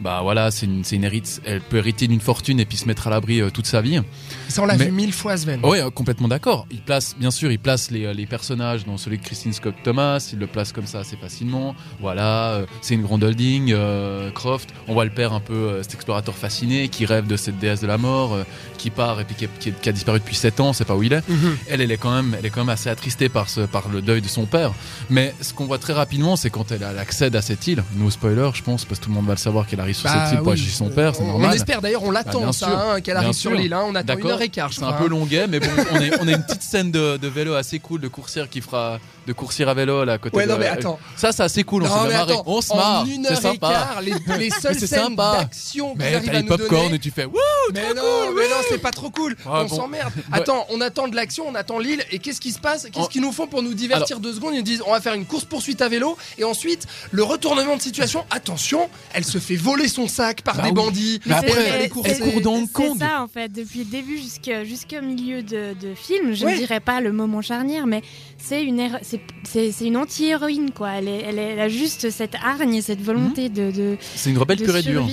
Bah 0.00 0.20
voilà, 0.22 0.50
c'est 0.50 0.66
une, 0.66 0.82
c'est 0.84 0.96
une 0.96 1.04
hérite, 1.04 1.40
elle 1.44 1.60
peut 1.60 1.78
hériter 1.78 2.06
d'une 2.08 2.20
fortune 2.20 2.58
et 2.60 2.64
puis 2.64 2.76
se 2.76 2.86
mettre 2.86 3.06
à 3.06 3.10
l'abri 3.10 3.40
euh, 3.40 3.50
toute 3.50 3.66
sa 3.66 3.80
vie. 3.80 4.00
Ça, 4.48 4.62
on 4.62 4.66
l'a 4.66 4.76
Mais- 4.76 4.86
vu 4.86 4.92
mille 4.92 5.12
fois, 5.12 5.36
Sven. 5.36 5.60
Oui, 5.62 5.78
complètement 5.94 6.28
d'accord. 6.28 6.66
Il 6.70 6.80
place, 6.80 7.14
bien 7.18 7.30
sûr, 7.30 7.52
il 7.52 7.58
place 7.58 7.90
les, 7.90 8.12
les 8.14 8.26
personnages 8.26 8.84
dans 8.84 8.96
celui 8.96 9.18
de 9.18 9.22
Christine 9.22 9.52
Scott 9.52 9.74
Thomas. 9.84 10.28
Il 10.32 10.38
le 10.38 10.46
place 10.46 10.72
comme 10.72 10.86
ça 10.86 11.00
assez 11.00 11.16
facilement. 11.16 11.74
Voilà, 12.00 12.52
euh, 12.52 12.66
c'est 12.80 12.94
une 12.94 13.02
grande 13.02 13.22
holding, 13.22 13.72
euh, 13.72 14.30
Croft. 14.30 14.70
On 14.88 14.94
voit 14.94 15.04
le 15.04 15.10
père 15.10 15.32
un 15.32 15.40
peu, 15.40 15.54
euh, 15.54 15.82
cet 15.82 15.94
explorateur 15.94 16.34
fasciné 16.34 16.88
qui 16.88 17.04
rêve 17.06 17.26
de 17.26 17.36
cette 17.36 17.58
déesse 17.58 17.80
de 17.80 17.86
la 17.86 17.98
mort, 17.98 18.34
euh, 18.34 18.44
qui 18.78 18.90
part 18.90 19.20
et 19.20 19.24
puis 19.24 19.34
qui, 19.60 19.88
a 19.88 19.92
disparu 19.92 20.18
depuis 20.18 20.34
7 20.36 20.60
ans. 20.60 20.72
Sait 20.72 20.84
pas 20.84 20.96
où 20.96 21.02
il 21.02 21.12
est. 21.12 21.28
Mhm. 21.28 21.56
Elle, 21.68 21.80
elle 21.82 21.92
est 21.92 21.96
quand 21.98 22.14
même, 22.14 22.34
elle 22.38 22.46
est 22.46 22.50
quand 22.50 22.60
même 22.60 22.68
assez 22.70 22.88
attristée 22.88 23.28
par 23.28 23.48
ce, 23.48 23.60
par 23.60 23.88
le 23.88 24.00
deuil 24.02 24.22
de 24.22 24.28
son 24.28 24.46
père. 24.46 24.72
Mais 25.10 25.34
ce 25.40 25.52
qu'on 25.52 25.66
voit 25.66 25.78
très 25.78 25.92
rapidement, 25.92 26.36
c'est 26.36 26.50
quand 26.50 26.72
elle, 26.72 26.82
elle 26.88 26.98
accède 26.98 27.36
à 27.36 27.42
cette 27.42 27.66
île. 27.66 27.84
No 27.96 28.10
spoiler, 28.10 28.50
je 28.54 28.62
pense, 28.62 28.84
parce 28.84 28.98
que 28.98 29.04
tout 29.04 29.10
le 29.10 29.16
monde 29.16 29.26
va 29.26 29.34
le 29.34 29.38
savoir 29.38 29.66
qu'elle 29.66 29.80
arrive 29.80 29.89
sur 29.92 30.04
Bah 30.10 30.24
cette 30.26 30.34
île 30.38 30.42
pour 30.42 30.52
oui. 30.52 30.58
son 30.72 30.88
père. 30.90 31.14
C'est 31.14 31.22
On- 31.22 31.26
normal. 31.26 31.50
On 31.50 31.52
espère 31.54 31.80
d'ailleurs, 31.82 32.02
on 32.02 32.10
l'attend, 32.10 32.46
Bah, 32.46 32.52
ça, 32.52 32.68
hein, 32.94 33.00
qu'elle 33.00 33.16
arrive 33.16 33.32
sur 33.32 33.52
l'île. 33.52 33.72
hein. 33.72 33.84
On 33.86 33.94
attend 33.94 34.16
une 34.16 34.26
heure 34.30 34.42
et 34.42 34.48
quart, 34.48 34.72
C'est 34.72 34.82
un 34.82 34.92
peu 34.92 35.04
hein. 35.04 35.08
longuet, 35.08 35.46
mais 35.46 35.60
bon, 35.60 35.68
on, 35.92 36.00
est- 36.00 36.20
on 36.20 36.28
a 36.28 36.32
une 36.32 36.42
petite 36.44 36.62
scène 36.62 36.90
de, 36.90 37.16
de 37.16 37.28
vélo 37.28 37.54
assez 37.54 37.78
cool, 37.78 38.00
de 38.00 38.08
coursière 38.08 38.48
qui 38.48 38.60
fera 38.60 38.98
de 39.26 39.32
coursière 39.34 39.68
à 39.68 39.74
vélo 39.74 40.04
là 40.04 40.14
à 40.14 40.18
côté 40.18 40.36
Ouais, 40.36 40.46
de. 40.46 40.50
non, 40.52 40.58
mais 40.58 40.66
attends. 40.66 40.98
Ça, 41.16 41.30
c'est 41.32 41.42
assez 41.42 41.62
cool. 41.62 41.84
On 41.84 41.86
s'est 41.86 42.12
marré. 42.14 42.34
On 42.46 42.60
se 42.60 42.74
marre. 42.74 43.02
En 43.02 43.06
une 43.06 43.26
C'est 43.28 43.36
sympa. 43.36 43.96
les, 44.02 44.14
les 44.38 44.50
seules 44.60 44.78
scènes 44.78 45.14
d'action 45.14 45.94
Mais 45.96 46.14
arrivent 46.14 46.30
à 46.30 46.32
les 46.32 46.42
nous 46.42 46.48
popcorn 46.48 46.82
donner. 46.84 46.94
et 46.96 46.98
tu 46.98 47.10
fais 47.10 47.24
wouh, 47.26 47.34
mais 47.74 47.94
non, 47.94 48.32
mais 48.34 48.48
non, 48.48 48.56
c'est 48.68 48.78
pas 48.78 48.90
trop 48.90 49.10
cool. 49.10 49.36
Ah, 49.46 49.62
on 49.64 49.68
s'emmerde. 49.68 50.12
Attends, 50.32 50.66
on 50.70 50.80
attend 50.80 51.08
de 51.08 51.14
l'action, 51.16 51.44
on 51.48 51.54
attend 51.54 51.78
l'île, 51.78 52.02
et 52.10 52.18
qu'est-ce 52.18 52.40
qui 52.40 52.52
se 52.52 52.58
passe? 52.58 52.86
Qu'est-ce 52.92 53.08
qu'ils 53.08 53.22
nous 53.22 53.32
font 53.32 53.46
pour 53.46 53.62
nous 53.62 53.74
divertir 53.74 54.20
deux 54.20 54.32
secondes? 54.32 54.54
Ils 54.54 54.58
nous 54.58 54.62
disent 54.62 54.82
on 54.86 54.92
va 54.92 55.00
faire 55.00 55.14
une 55.14 55.26
course 55.26 55.44
poursuite 55.44 55.82
à 55.82 55.88
vélo, 55.88 56.16
et 56.38 56.44
ensuite 56.44 56.86
le 57.10 57.22
retournement 57.22 57.76
de 57.76 57.82
situation. 57.82 58.24
Attention, 58.30 58.88
elle 59.12 59.24
se 59.24 59.38
fait 59.38 59.56
voler 59.80 59.88
son 59.88 60.08
sac 60.08 60.42
par 60.42 60.56
Bah 60.56 60.62
des 60.64 60.68
oui. 60.68 60.74
bandits. 60.74 61.20
Mais 61.26 61.34
après, 61.34 61.50
et 61.50 61.82
elle 61.84 61.88
court 61.90 62.40
dans 62.42 62.54
Hong 62.54 62.68
C'est 62.74 62.98
ça 62.98 63.22
en 63.22 63.28
fait, 63.28 63.50
depuis 63.50 63.80
le 63.80 63.84
début 63.86 64.18
jusqu'à- 64.18 64.64
jusqu'au 64.64 65.00
milieu 65.02 65.42
de, 65.42 65.74
de 65.80 65.94
film. 65.94 66.34
Je 66.34 66.44
Ouais. 66.44 66.52
ne 66.52 66.58
dirais 66.58 66.80
pas 66.80 67.00
le 67.00 67.12
moment 67.12 67.40
charnière, 67.42 67.86
mais 67.86 68.02
c'est 68.38 68.62
une, 68.62 68.90
c'est- 69.44 69.84
une 69.86 69.96
anti-héroïne 69.96 70.70
quoi. 70.72 70.90
Elle, 70.98 71.08
est- 71.08 71.22
elle, 71.26 71.38
est- 71.38 71.50
elle 71.52 71.60
a 71.60 71.68
juste 71.68 72.10
cette 72.10 72.34
hargne, 72.44 72.80
cette 72.82 73.00
volonté 73.02 73.48
de, 73.48 73.70
de, 73.70 73.96
C'est 74.16 74.30
une 74.30 74.38
rebelle 74.38 74.58
pure 74.58 74.76
et 74.76 74.82
dure. 74.82 75.06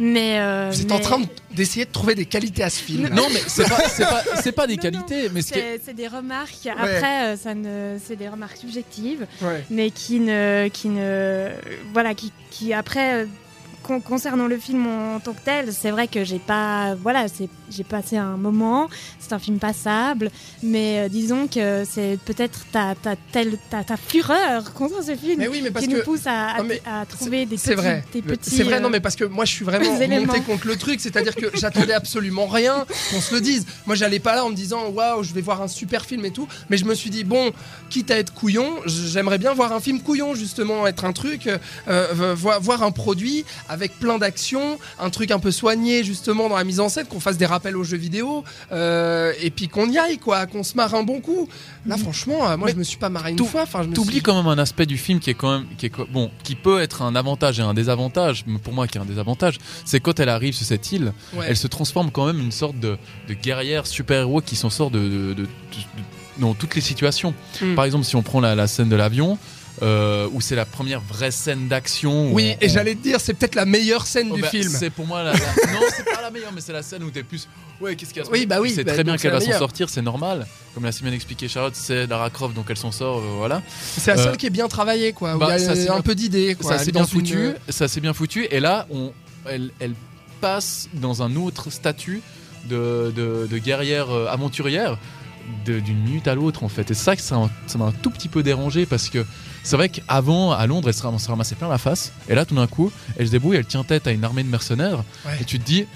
Mais 0.00 0.38
euh, 0.40 0.70
Vous 0.72 0.80
êtes 0.82 0.88
mais 0.88 0.92
en 0.94 1.00
train 1.00 1.20
de- 1.20 1.26
d'essayer 1.54 1.84
de 1.84 1.90
trouver 1.92 2.14
des 2.14 2.26
qualités 2.26 2.62
à 2.62 2.70
ce 2.70 2.82
film. 2.82 3.08
Non, 3.12 3.26
mais 3.32 3.40
c'est 3.46 3.68
pas, 3.68 3.88
c'est 3.88 4.04
pas, 4.04 4.22
pas 4.62 4.66
des 4.66 4.76
Non, 4.76 4.82
qualités, 4.82 5.28
mais 5.32 5.42
ce 5.42 5.52
qui 5.52 5.58
est- 5.58 5.80
c'est 5.84 5.94
des 5.94 6.08
remarques. 6.08 6.66
Après, 6.66 7.26
euh, 7.26 7.36
ça 7.36 7.54
ne, 7.54 7.98
c'est 8.04 8.16
des 8.16 8.28
remarques 8.28 8.56
subjectives. 8.56 9.26
Ouais. 9.42 9.64
mais 9.70 9.90
qui 9.90 10.20
ne, 10.20 10.68
qui 10.72 10.88
ne, 10.88 11.48
voilà, 11.92 12.14
qui, 12.14 12.32
qui 12.50 12.72
après, 12.72 13.22
euh, 13.22 13.26
con- 13.82 14.00
concernant 14.00 14.46
le 14.46 14.58
film 14.58 14.86
en 14.86 15.20
tant 15.20 15.32
que 15.32 15.40
tel, 15.44 15.72
c'est 15.72 15.90
vrai 15.90 16.08
que 16.08 16.24
j'ai 16.24 16.38
pas, 16.38 16.94
voilà, 16.94 17.26
j'ai 17.70 17.84
passé 17.84 18.16
un 18.16 18.36
moment, 18.36 18.88
c'est 19.18 19.32
un 19.32 19.38
film 19.38 19.58
passable, 19.58 20.30
mais 20.62 21.00
euh, 21.00 21.08
disons 21.08 21.46
que 21.48 21.84
c'est 21.90 22.18
peut-être 22.24 22.66
ta, 22.72 22.94
ta, 22.94 23.14
ta, 23.70 23.84
ta 23.84 23.96
fureur 23.96 24.72
contre 24.74 25.02
ce 25.02 25.14
film 25.16 25.36
Mais 25.38 25.48
oui, 25.48 25.60
mais 25.62 25.70
parce 25.70 25.84
qui 25.86 25.92
nous 25.92 26.00
que 26.00 26.04
pousse 26.04 26.26
à, 26.26 26.48
à, 26.50 26.58
Non, 26.58 26.64
mais 26.68 26.82
à 26.86 27.04
trouver 27.06 27.46
des 27.46 27.56
petits, 27.56 27.74
vrai. 27.74 28.04
des 28.12 28.20
Le- 28.20 28.26
petits. 28.36 28.50
C'est 28.50 28.62
vrai, 28.62 28.80
non, 28.80 28.88
euh, 28.88 28.90
mais 28.92 29.00
parce 29.00 29.16
que 29.16 29.24
moi 29.24 29.44
je 29.44 29.52
suis 29.52 29.64
vraiment 29.64 29.92
monté 30.26 30.40
contre 30.42 30.66
le 30.66 30.76
truc, 30.76 31.00
c'est-à-dire 31.00 31.34
que 31.34 31.46
j'attendais 31.54 31.92
absolument 31.94 32.46
rien 32.46 32.84
qu'on 33.10 33.20
se 33.20 33.34
le 33.34 33.40
dise. 33.40 33.66
Moi 33.86 33.94
j'allais 33.96 34.20
pas 34.20 34.34
là 34.34 34.44
en 34.44 34.50
me 34.50 34.54
disant 34.54 34.88
waouh, 34.90 35.22
je 35.22 35.32
vais 35.32 35.40
voir 35.40 35.62
un 35.62 35.68
super 35.68 36.04
film 36.04 36.24
et 36.24 36.30
tout, 36.30 36.46
mais 36.70 36.76
je 36.76 36.84
me 36.84 36.94
suis 36.94 37.10
dit 37.10 37.24
bon, 37.24 37.50
quitte 37.90 38.10
à 38.10 38.18
être 38.18 38.32
couillon, 38.32 38.68
j'aimerais 38.86 39.38
bien 39.38 39.52
voir 39.54 39.72
un 39.72 39.80
film 39.80 40.00
couillon 40.00 40.34
justement, 40.34 40.86
être 40.86 41.04
un 41.04 41.12
truc, 41.12 41.48
euh, 41.88 42.34
voir 42.36 42.82
un 42.82 42.90
produit 42.90 43.44
avec 43.72 43.98
plein 43.98 44.18
d'actions, 44.18 44.78
un 45.00 45.10
truc 45.10 45.30
un 45.30 45.38
peu 45.38 45.50
soigné 45.50 46.04
justement 46.04 46.48
dans 46.48 46.56
la 46.56 46.64
mise 46.64 46.80
en 46.80 46.88
scène, 46.88 47.06
qu'on 47.06 47.20
fasse 47.20 47.38
des 47.38 47.46
rappels 47.46 47.76
aux 47.76 47.84
jeux 47.84 47.96
vidéo, 47.96 48.44
euh, 48.72 49.32
et 49.40 49.50
puis 49.50 49.68
qu'on 49.68 49.88
y 49.88 49.98
aille 49.98 50.18
quoi, 50.18 50.46
qu'on 50.46 50.62
se 50.62 50.74
marre 50.76 50.94
un 50.94 51.02
bon 51.02 51.20
coup. 51.20 51.48
Là 51.86 51.96
franchement, 51.96 52.48
euh, 52.48 52.56
moi 52.56 52.66
Mais 52.66 52.72
je 52.72 52.78
me 52.78 52.84
suis 52.84 52.98
pas 52.98 53.08
marré 53.08 53.32
une 53.32 53.44
fois, 53.44 53.62
enfin 53.62 53.84
T'oublies 53.86 54.14
suis... 54.14 54.22
quand 54.22 54.36
même 54.36 54.46
un 54.46 54.58
aspect 54.58 54.86
du 54.86 54.98
film 54.98 55.18
qui 55.20 55.30
est 55.30 55.34
quand 55.34 55.50
même 55.58 55.66
qui 55.78 55.86
est 55.86 55.92
bon 56.12 56.30
qui 56.44 56.54
peut 56.54 56.80
être 56.80 57.02
un 57.02 57.14
avantage 57.16 57.58
et 57.58 57.62
un 57.62 57.74
désavantage 57.74 58.44
mais 58.46 58.58
pour 58.58 58.72
moi 58.72 58.86
qui 58.86 58.98
est 58.98 59.00
un 59.00 59.04
désavantage 59.04 59.58
c'est 59.84 60.00
quand 60.00 60.20
elle 60.20 60.28
arrive 60.28 60.54
sur 60.54 60.66
cette 60.66 60.90
île 60.92 61.12
Ouais. 61.34 61.46
elle 61.48 61.56
se 61.56 61.66
transforme 61.66 62.10
quand 62.10 62.26
même 62.26 62.38
une 62.40 62.52
sorte 62.52 62.78
de, 62.78 62.96
de 63.28 63.34
guerrière 63.34 63.86
super 63.86 64.20
héros 64.20 64.40
qui 64.42 64.54
s'en 64.56 64.70
sort 64.70 64.90
de, 64.90 64.98
de- 64.98 65.34
de- 65.34 65.42
de- 65.42 65.46
dans 66.38 66.54
toutes 66.54 66.74
les 66.74 66.80
situations 66.80 67.34
Mm. 67.60 67.74
par 67.74 67.84
exemple 67.84 68.04
si 68.04 68.16
on 68.16 68.22
prend 68.22 68.40
la, 68.40 68.54
la 68.54 68.66
scène 68.66 68.88
de 68.88 68.96
l'avion 68.96 69.38
euh, 69.80 70.28
où 70.32 70.40
c'est 70.42 70.54
la 70.54 70.66
première 70.66 71.00
vraie 71.00 71.30
scène 71.30 71.66
d'action 71.68 72.30
où 72.30 72.34
Oui, 72.34 72.54
on- 72.60 72.64
et 72.64 72.68
on- 72.68 72.72
j'allais 72.72 72.94
te 72.94 73.02
dire, 73.02 73.20
c'est 73.20 73.32
peut-être 73.34 73.54
la 73.54 73.64
meilleure 73.64 74.06
scène 74.06 74.28
Oh, 74.30 74.34
du 74.34 74.42
bah, 74.42 74.48
film. 74.50 74.68
c'est 74.70 74.90
pour 74.90 75.06
moi 75.06 75.22
la, 75.22 75.32
la- 75.32 75.38
non 75.72 75.80
c'est 75.96 76.04
pas 76.04 76.20
la 76.20 76.30
meilleure 76.30 76.52
mais 76.52 76.60
c'est 76.60 76.74
la 76.74 76.82
scène 76.82 77.02
où 77.04 77.10
t'es 77.10 77.22
plus 77.22 77.48
ouais 77.80 77.96
qu'est-ce 77.96 78.12
qu'il 78.12 78.22
y 78.22 78.26
a 78.26 78.30
Oui, 78.30 78.44
bah 78.44 78.60
oui, 78.60 78.72
c'est 78.74 78.84
bah, 78.84 78.92
très 78.92 79.02
bien 79.02 79.16
qu'elle 79.16 79.32
va 79.32 79.40
s'en 79.40 79.58
sortir 79.58 79.88
c'est 79.88 80.02
normal 80.02 80.46
comme 80.74 80.84
l'a 80.84 80.92
si 80.92 81.02
bien 81.02 81.12
expliqué 81.12 81.48
Charlotte 81.48 81.74
c'est 81.74 82.06
Lara 82.06 82.28
Croft 82.30 82.54
donc 82.54 82.66
elle 82.68 82.76
s'en 82.76 82.92
sort 82.92 83.18
euh, 83.18 83.34
voilà 83.38 83.62
C'est 83.96 84.10
la 84.14 84.16
seule 84.18 84.34
Euh, 84.34 84.36
qui 84.36 84.46
est 84.46 84.50
bien 84.50 84.68
travaillée, 84.68 85.12
quoi. 85.14 85.36
Où 85.36 85.38
bah, 85.38 85.56
il 85.58 85.62
y 85.62 85.64
ça, 85.64 85.72
a 85.72 85.76
c'est 85.76 85.88
un 85.90 86.00
peu 86.02 86.14
d'idées, 86.14 86.54
quoi. 86.54 86.72
ça 86.72 86.78
c'est 86.78 86.90
est 86.90 86.92
bien 86.92 87.02
une- 87.02 87.08
foutu 87.08 87.50
ça 87.70 87.88
c'est 87.88 88.00
bien 88.00 88.12
foutu 88.12 88.44
et 88.50 88.60
là 88.60 88.86
on 88.90 89.12
elle, 89.48 89.70
elle 89.80 89.94
passe 90.42 90.88
dans 90.94 91.22
un 91.22 91.34
autre 91.34 91.70
statut 91.70 92.20
de, 92.68 93.12
de, 93.16 93.48
de 93.50 93.58
guerrière 93.58 94.10
euh, 94.10 94.26
aventurière 94.28 94.98
d'une 95.64 96.02
minute 96.02 96.28
à 96.28 96.34
l'autre 96.34 96.64
en 96.64 96.68
fait. 96.68 96.90
Et 96.90 96.94
c'est 96.94 97.04
ça 97.04 97.16
que 97.16 97.22
ça 97.22 97.36
m'a 97.78 97.84
un 97.86 97.92
tout 97.92 98.10
petit 98.10 98.28
peu 98.28 98.42
dérangé 98.42 98.84
parce 98.86 99.08
que 99.08 99.24
c'est 99.62 99.76
vrai 99.76 99.88
qu'avant 99.88 100.52
à 100.52 100.66
Londres 100.66 100.88
elle 100.88 100.94
se 100.94 101.02
ram- 101.02 101.18
se 101.18 101.28
ramassait 101.28 101.54
plein 101.54 101.68
la 101.68 101.78
face. 101.78 102.12
Et 102.28 102.34
là 102.34 102.44
tout 102.44 102.54
d'un 102.54 102.66
coup 102.66 102.90
elle 103.16 103.26
se 103.26 103.32
débrouille 103.32 103.56
elle 103.56 103.66
tient 103.66 103.84
tête 103.84 104.06
à 104.06 104.12
une 104.12 104.24
armée 104.24 104.42
de 104.42 104.48
mercenaires. 104.48 105.04
Ouais. 105.26 105.38
et 105.40 105.44
tu 105.44 105.58
te 105.58 105.64
dis 105.64 105.86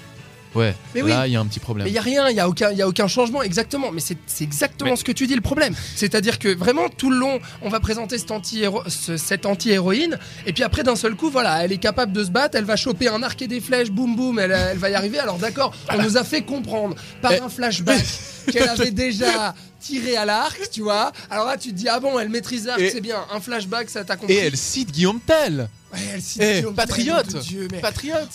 ouais 0.55 0.75
Mais 0.95 1.01
là 1.01 1.27
il 1.27 1.33
y 1.33 1.35
a 1.35 1.39
un 1.39 1.45
petit 1.45 1.59
problème 1.59 1.85
Mais 1.85 1.91
il 1.91 1.95
y 1.95 1.97
a 1.97 2.01
rien, 2.01 2.29
il 2.29 2.35
y 2.35 2.39
a 2.39 2.47
aucun, 2.49 2.71
y 2.71 2.81
a 2.81 2.87
aucun 2.87 3.07
changement, 3.07 3.41
exactement. 3.43 3.91
Mais 3.91 4.01
c'est 4.01 4.17
exactement 4.41 4.91
Mais- 4.91 4.95
ce 4.95 5.03
que 5.03 5.11
tu 5.11 5.27
dis 5.27 5.35
le 5.35 5.41
problème. 5.41 5.73
C'est-à-dire 5.95 6.39
que 6.39 6.53
vraiment 6.55 6.89
tout 6.89 7.09
le 7.09 7.17
long, 7.17 7.39
on 7.61 7.69
va 7.69 7.79
présenter 7.79 8.17
cet 8.17 8.31
anti 8.31 8.63
ce- 8.87 9.17
cette 9.17 9.45
anti-héroïne, 9.45 10.17
et 10.45 10.53
puis 10.53 10.63
après 10.63 10.83
d'un 10.83 10.95
seul 10.95 11.15
coup, 11.15 11.29
voilà, 11.29 11.63
elle 11.63 11.71
est 11.71 11.77
capable 11.77 12.11
de 12.13 12.23
se 12.23 12.29
battre, 12.31 12.57
elle 12.57 12.65
va 12.65 12.75
choper 12.75 13.07
un 13.07 13.21
arc 13.23 13.41
et 13.41 13.47
des 13.47 13.59
flèches, 13.61 13.91
boum 13.91 14.15
boum, 14.15 14.39
elle, 14.39 14.51
elle 14.51 14.77
va 14.77 14.89
y 14.89 14.95
arriver. 14.95 15.19
Alors 15.19 15.37
d'accord, 15.37 15.73
on 15.93 16.01
nous 16.01 16.17
a 16.17 16.23
fait 16.23 16.41
comprendre 16.41 16.95
par 17.21 17.31
Eh. 17.33 17.39
un 17.39 17.49
flashback 17.49 18.03
qu'elle 18.51 18.69
avait 18.69 18.91
déjà 18.91 19.53
tiré 19.79 20.15
à 20.17 20.25
l'arc, 20.25 20.59
tu 20.71 20.81
vois. 20.81 21.11
Alors 21.29 21.45
là, 21.45 21.57
tu 21.57 21.69
te 21.69 21.75
dis 21.75 21.87
ah 21.89 21.99
bon, 21.99 22.17
elle 22.19 22.29
maîtrise 22.29 22.65
l'arc, 22.65 22.79
Et- 22.81 22.89
c'est 22.89 23.01
bien. 23.01 23.17
Un 23.31 23.39
flashback, 23.39 23.89
ça 23.89 24.03
t'a 24.03 24.15
compris. 24.15 24.33
et 24.35 24.39
elle 24.39 24.57
cite 24.57 24.91
Guillaume 24.91 25.19
Tell 25.19 25.69
Ouais, 25.93 25.99
elle 26.15 26.21
cite 26.21 26.41
Eh, 26.41 26.55
Guillaume 26.57 26.75
Tell, 26.75 26.85
patriote 26.87 27.33
de 27.33 27.39
Dieu, 27.39 27.67
mais- 27.71 27.79
patriote 27.79 28.29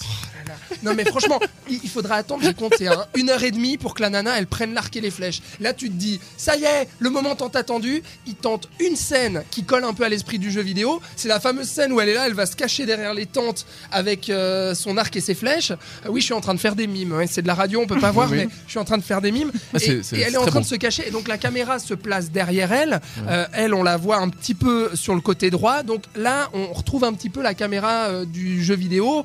Non 0.82 0.94
mais 0.94 1.04
franchement, 1.04 1.40
il 1.70 1.88
faudra 1.88 2.16
attendre, 2.16 2.42
j'ai 2.42 2.54
compté, 2.54 2.88
hein, 2.88 3.06
une 3.14 3.30
heure 3.30 3.42
et 3.42 3.50
demie 3.50 3.78
pour 3.78 3.94
que 3.94 4.02
la 4.02 4.10
nana 4.10 4.38
elle 4.38 4.46
prenne 4.46 4.74
l'arc 4.74 4.94
et 4.96 5.00
les 5.00 5.10
flèches. 5.10 5.40
Là 5.60 5.72
tu 5.72 5.88
te 5.88 5.94
dis, 5.94 6.20
ça 6.36 6.56
y 6.56 6.64
est, 6.64 6.88
le 6.98 7.10
moment 7.10 7.34
tant 7.34 7.48
attendu, 7.48 8.02
il 8.26 8.34
tente 8.34 8.68
une 8.80 8.96
scène 8.96 9.44
qui 9.50 9.64
colle 9.64 9.84
un 9.84 9.94
peu 9.94 10.04
à 10.04 10.08
l'esprit 10.08 10.38
du 10.38 10.50
jeu 10.50 10.62
vidéo. 10.62 11.00
C'est 11.16 11.28
la 11.28 11.40
fameuse 11.40 11.68
scène 11.68 11.92
où 11.92 12.00
elle 12.00 12.08
est 12.08 12.14
là, 12.14 12.26
elle 12.26 12.34
va 12.34 12.46
se 12.46 12.56
cacher 12.56 12.86
derrière 12.86 13.14
les 13.14 13.26
tentes 13.26 13.66
avec 13.90 14.28
euh, 14.30 14.74
son 14.74 14.96
arc 14.96 15.14
et 15.16 15.20
ses 15.20 15.34
flèches. 15.34 15.70
Euh, 15.70 15.76
oui, 16.08 16.20
je 16.20 16.26
suis 16.26 16.34
en 16.34 16.40
train 16.40 16.54
de 16.54 16.60
faire 16.60 16.74
des 16.74 16.86
mimes, 16.86 17.14
c'est 17.28 17.42
de 17.42 17.46
la 17.46 17.54
radio, 17.54 17.80
on 17.80 17.86
peut 17.86 18.00
pas 18.00 18.10
voir, 18.12 18.30
Oui. 18.30 18.38
mais 18.38 18.48
je 18.66 18.70
suis 18.70 18.78
en 18.78 18.84
train 18.84 18.98
de 18.98 19.02
faire 19.02 19.20
des 19.20 19.32
mimes. 19.32 19.52
Ah, 19.74 19.78
et, 19.80 20.00
elle 20.12 20.34
est 20.34 20.36
en 20.36 20.42
train 20.42 20.52
bon. 20.52 20.60
de 20.60 20.66
se 20.66 20.74
cacher, 20.74 21.08
et 21.08 21.10
donc 21.10 21.28
la 21.28 21.38
caméra 21.38 21.78
se 21.78 21.94
place 21.94 22.30
derrière 22.30 22.72
elle. 22.72 23.00
Euh, 23.28 23.46
elle, 23.52 23.74
on 23.74 23.82
la 23.82 23.96
voit 23.96 24.16
un 24.18 24.28
petit 24.28 24.54
peu 24.54 24.90
sur 24.94 25.14
le 25.14 25.20
côté 25.20 25.50
droit. 25.50 25.82
Donc 25.82 26.04
là, 26.16 26.50
on 26.52 26.72
retrouve 26.72 27.04
un 27.04 27.12
petit 27.12 27.30
peu 27.30 27.42
la 27.42 27.54
caméra 27.54 28.24
du 28.24 28.62
jeu 28.62 28.74
vidéo. 28.74 29.24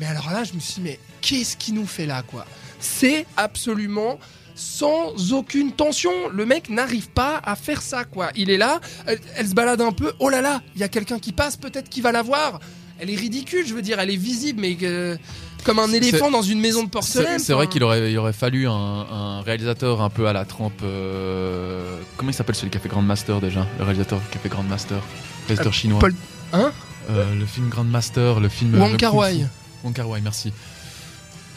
Mais 0.00 0.06
alors 0.06 0.30
là, 0.30 0.44
je 0.44 0.52
me 0.52 0.60
suis 0.60 0.74
dit, 0.74 0.80
mais 0.82 0.98
qu'est-ce 1.20 1.56
qu'il 1.56 1.74
nous 1.74 1.86
fait 1.86 2.06
là, 2.06 2.22
quoi? 2.22 2.44
C'est 2.80 3.26
absolument 3.36 4.18
sans 4.54 5.32
aucune 5.32 5.72
tension. 5.72 6.10
Le 6.32 6.46
mec 6.46 6.68
n'arrive 6.70 7.08
pas 7.10 7.40
à 7.44 7.56
faire 7.56 7.82
ça, 7.82 8.04
quoi. 8.04 8.30
Il 8.36 8.50
est 8.50 8.56
là, 8.58 8.80
elle, 9.06 9.18
elle 9.36 9.48
se 9.48 9.54
balade 9.54 9.80
un 9.80 9.92
peu. 9.92 10.12
Oh 10.18 10.28
là 10.30 10.40
là, 10.40 10.62
il 10.74 10.80
y 10.80 10.84
a 10.84 10.88
quelqu'un 10.88 11.18
qui 11.18 11.32
passe, 11.32 11.56
peut-être 11.56 11.88
qu'il 11.88 12.02
va 12.02 12.12
la 12.12 12.22
voir. 12.22 12.60
Elle 12.98 13.10
est 13.10 13.16
ridicule, 13.16 13.66
je 13.66 13.74
veux 13.74 13.82
dire, 13.82 14.00
elle 14.00 14.10
est 14.10 14.16
visible, 14.16 14.60
mais 14.62 14.76
euh, 14.82 15.16
comme 15.64 15.78
un 15.78 15.92
éléphant 15.92 16.30
dans 16.30 16.40
une 16.40 16.60
maison 16.60 16.82
de 16.84 16.88
porcelaine. 16.88 17.38
c'est 17.38 17.52
vrai 17.52 17.66
qu'il 17.66 17.82
aurait, 17.84 18.10
il 18.10 18.16
aurait 18.18 18.32
fallu 18.32 18.66
un, 18.66 18.72
un 18.72 19.40
réalisateur 19.42 20.00
un 20.00 20.08
peu 20.08 20.26
à 20.28 20.32
la 20.32 20.46
trempe. 20.46 20.80
euh, 20.82 21.98
comment 22.16 22.30
il 22.30 22.34
s'appelle 22.34 22.54
celui 22.54 22.70
qui 22.70 22.78
a 22.78 22.80
fait 22.80 22.88
Grandmaster 22.88 23.40
déjà? 23.40 23.66
Le 23.78 23.84
réalisateur 23.84 24.20
qui 24.30 24.38
a 24.38 24.40
fait 24.40 24.48
Grandmaster 24.48 24.98
Réalisateur 25.46 25.74
chinois. 25.74 25.98
Paul- 26.00 26.14
Hein? 26.54 26.72
Euh, 27.10 27.34
Le 27.38 27.44
film 27.44 27.68
Grandmaster, 27.68 28.40
le 28.40 28.48
film. 28.48 28.80
Wong 28.80 28.96
Kar 28.96 29.14
Wai. 29.14 29.44
Fu. 29.80 29.86
Wong 29.86 29.94
Kar 29.94 30.06
Wai, 30.06 30.20
merci. 30.20 30.52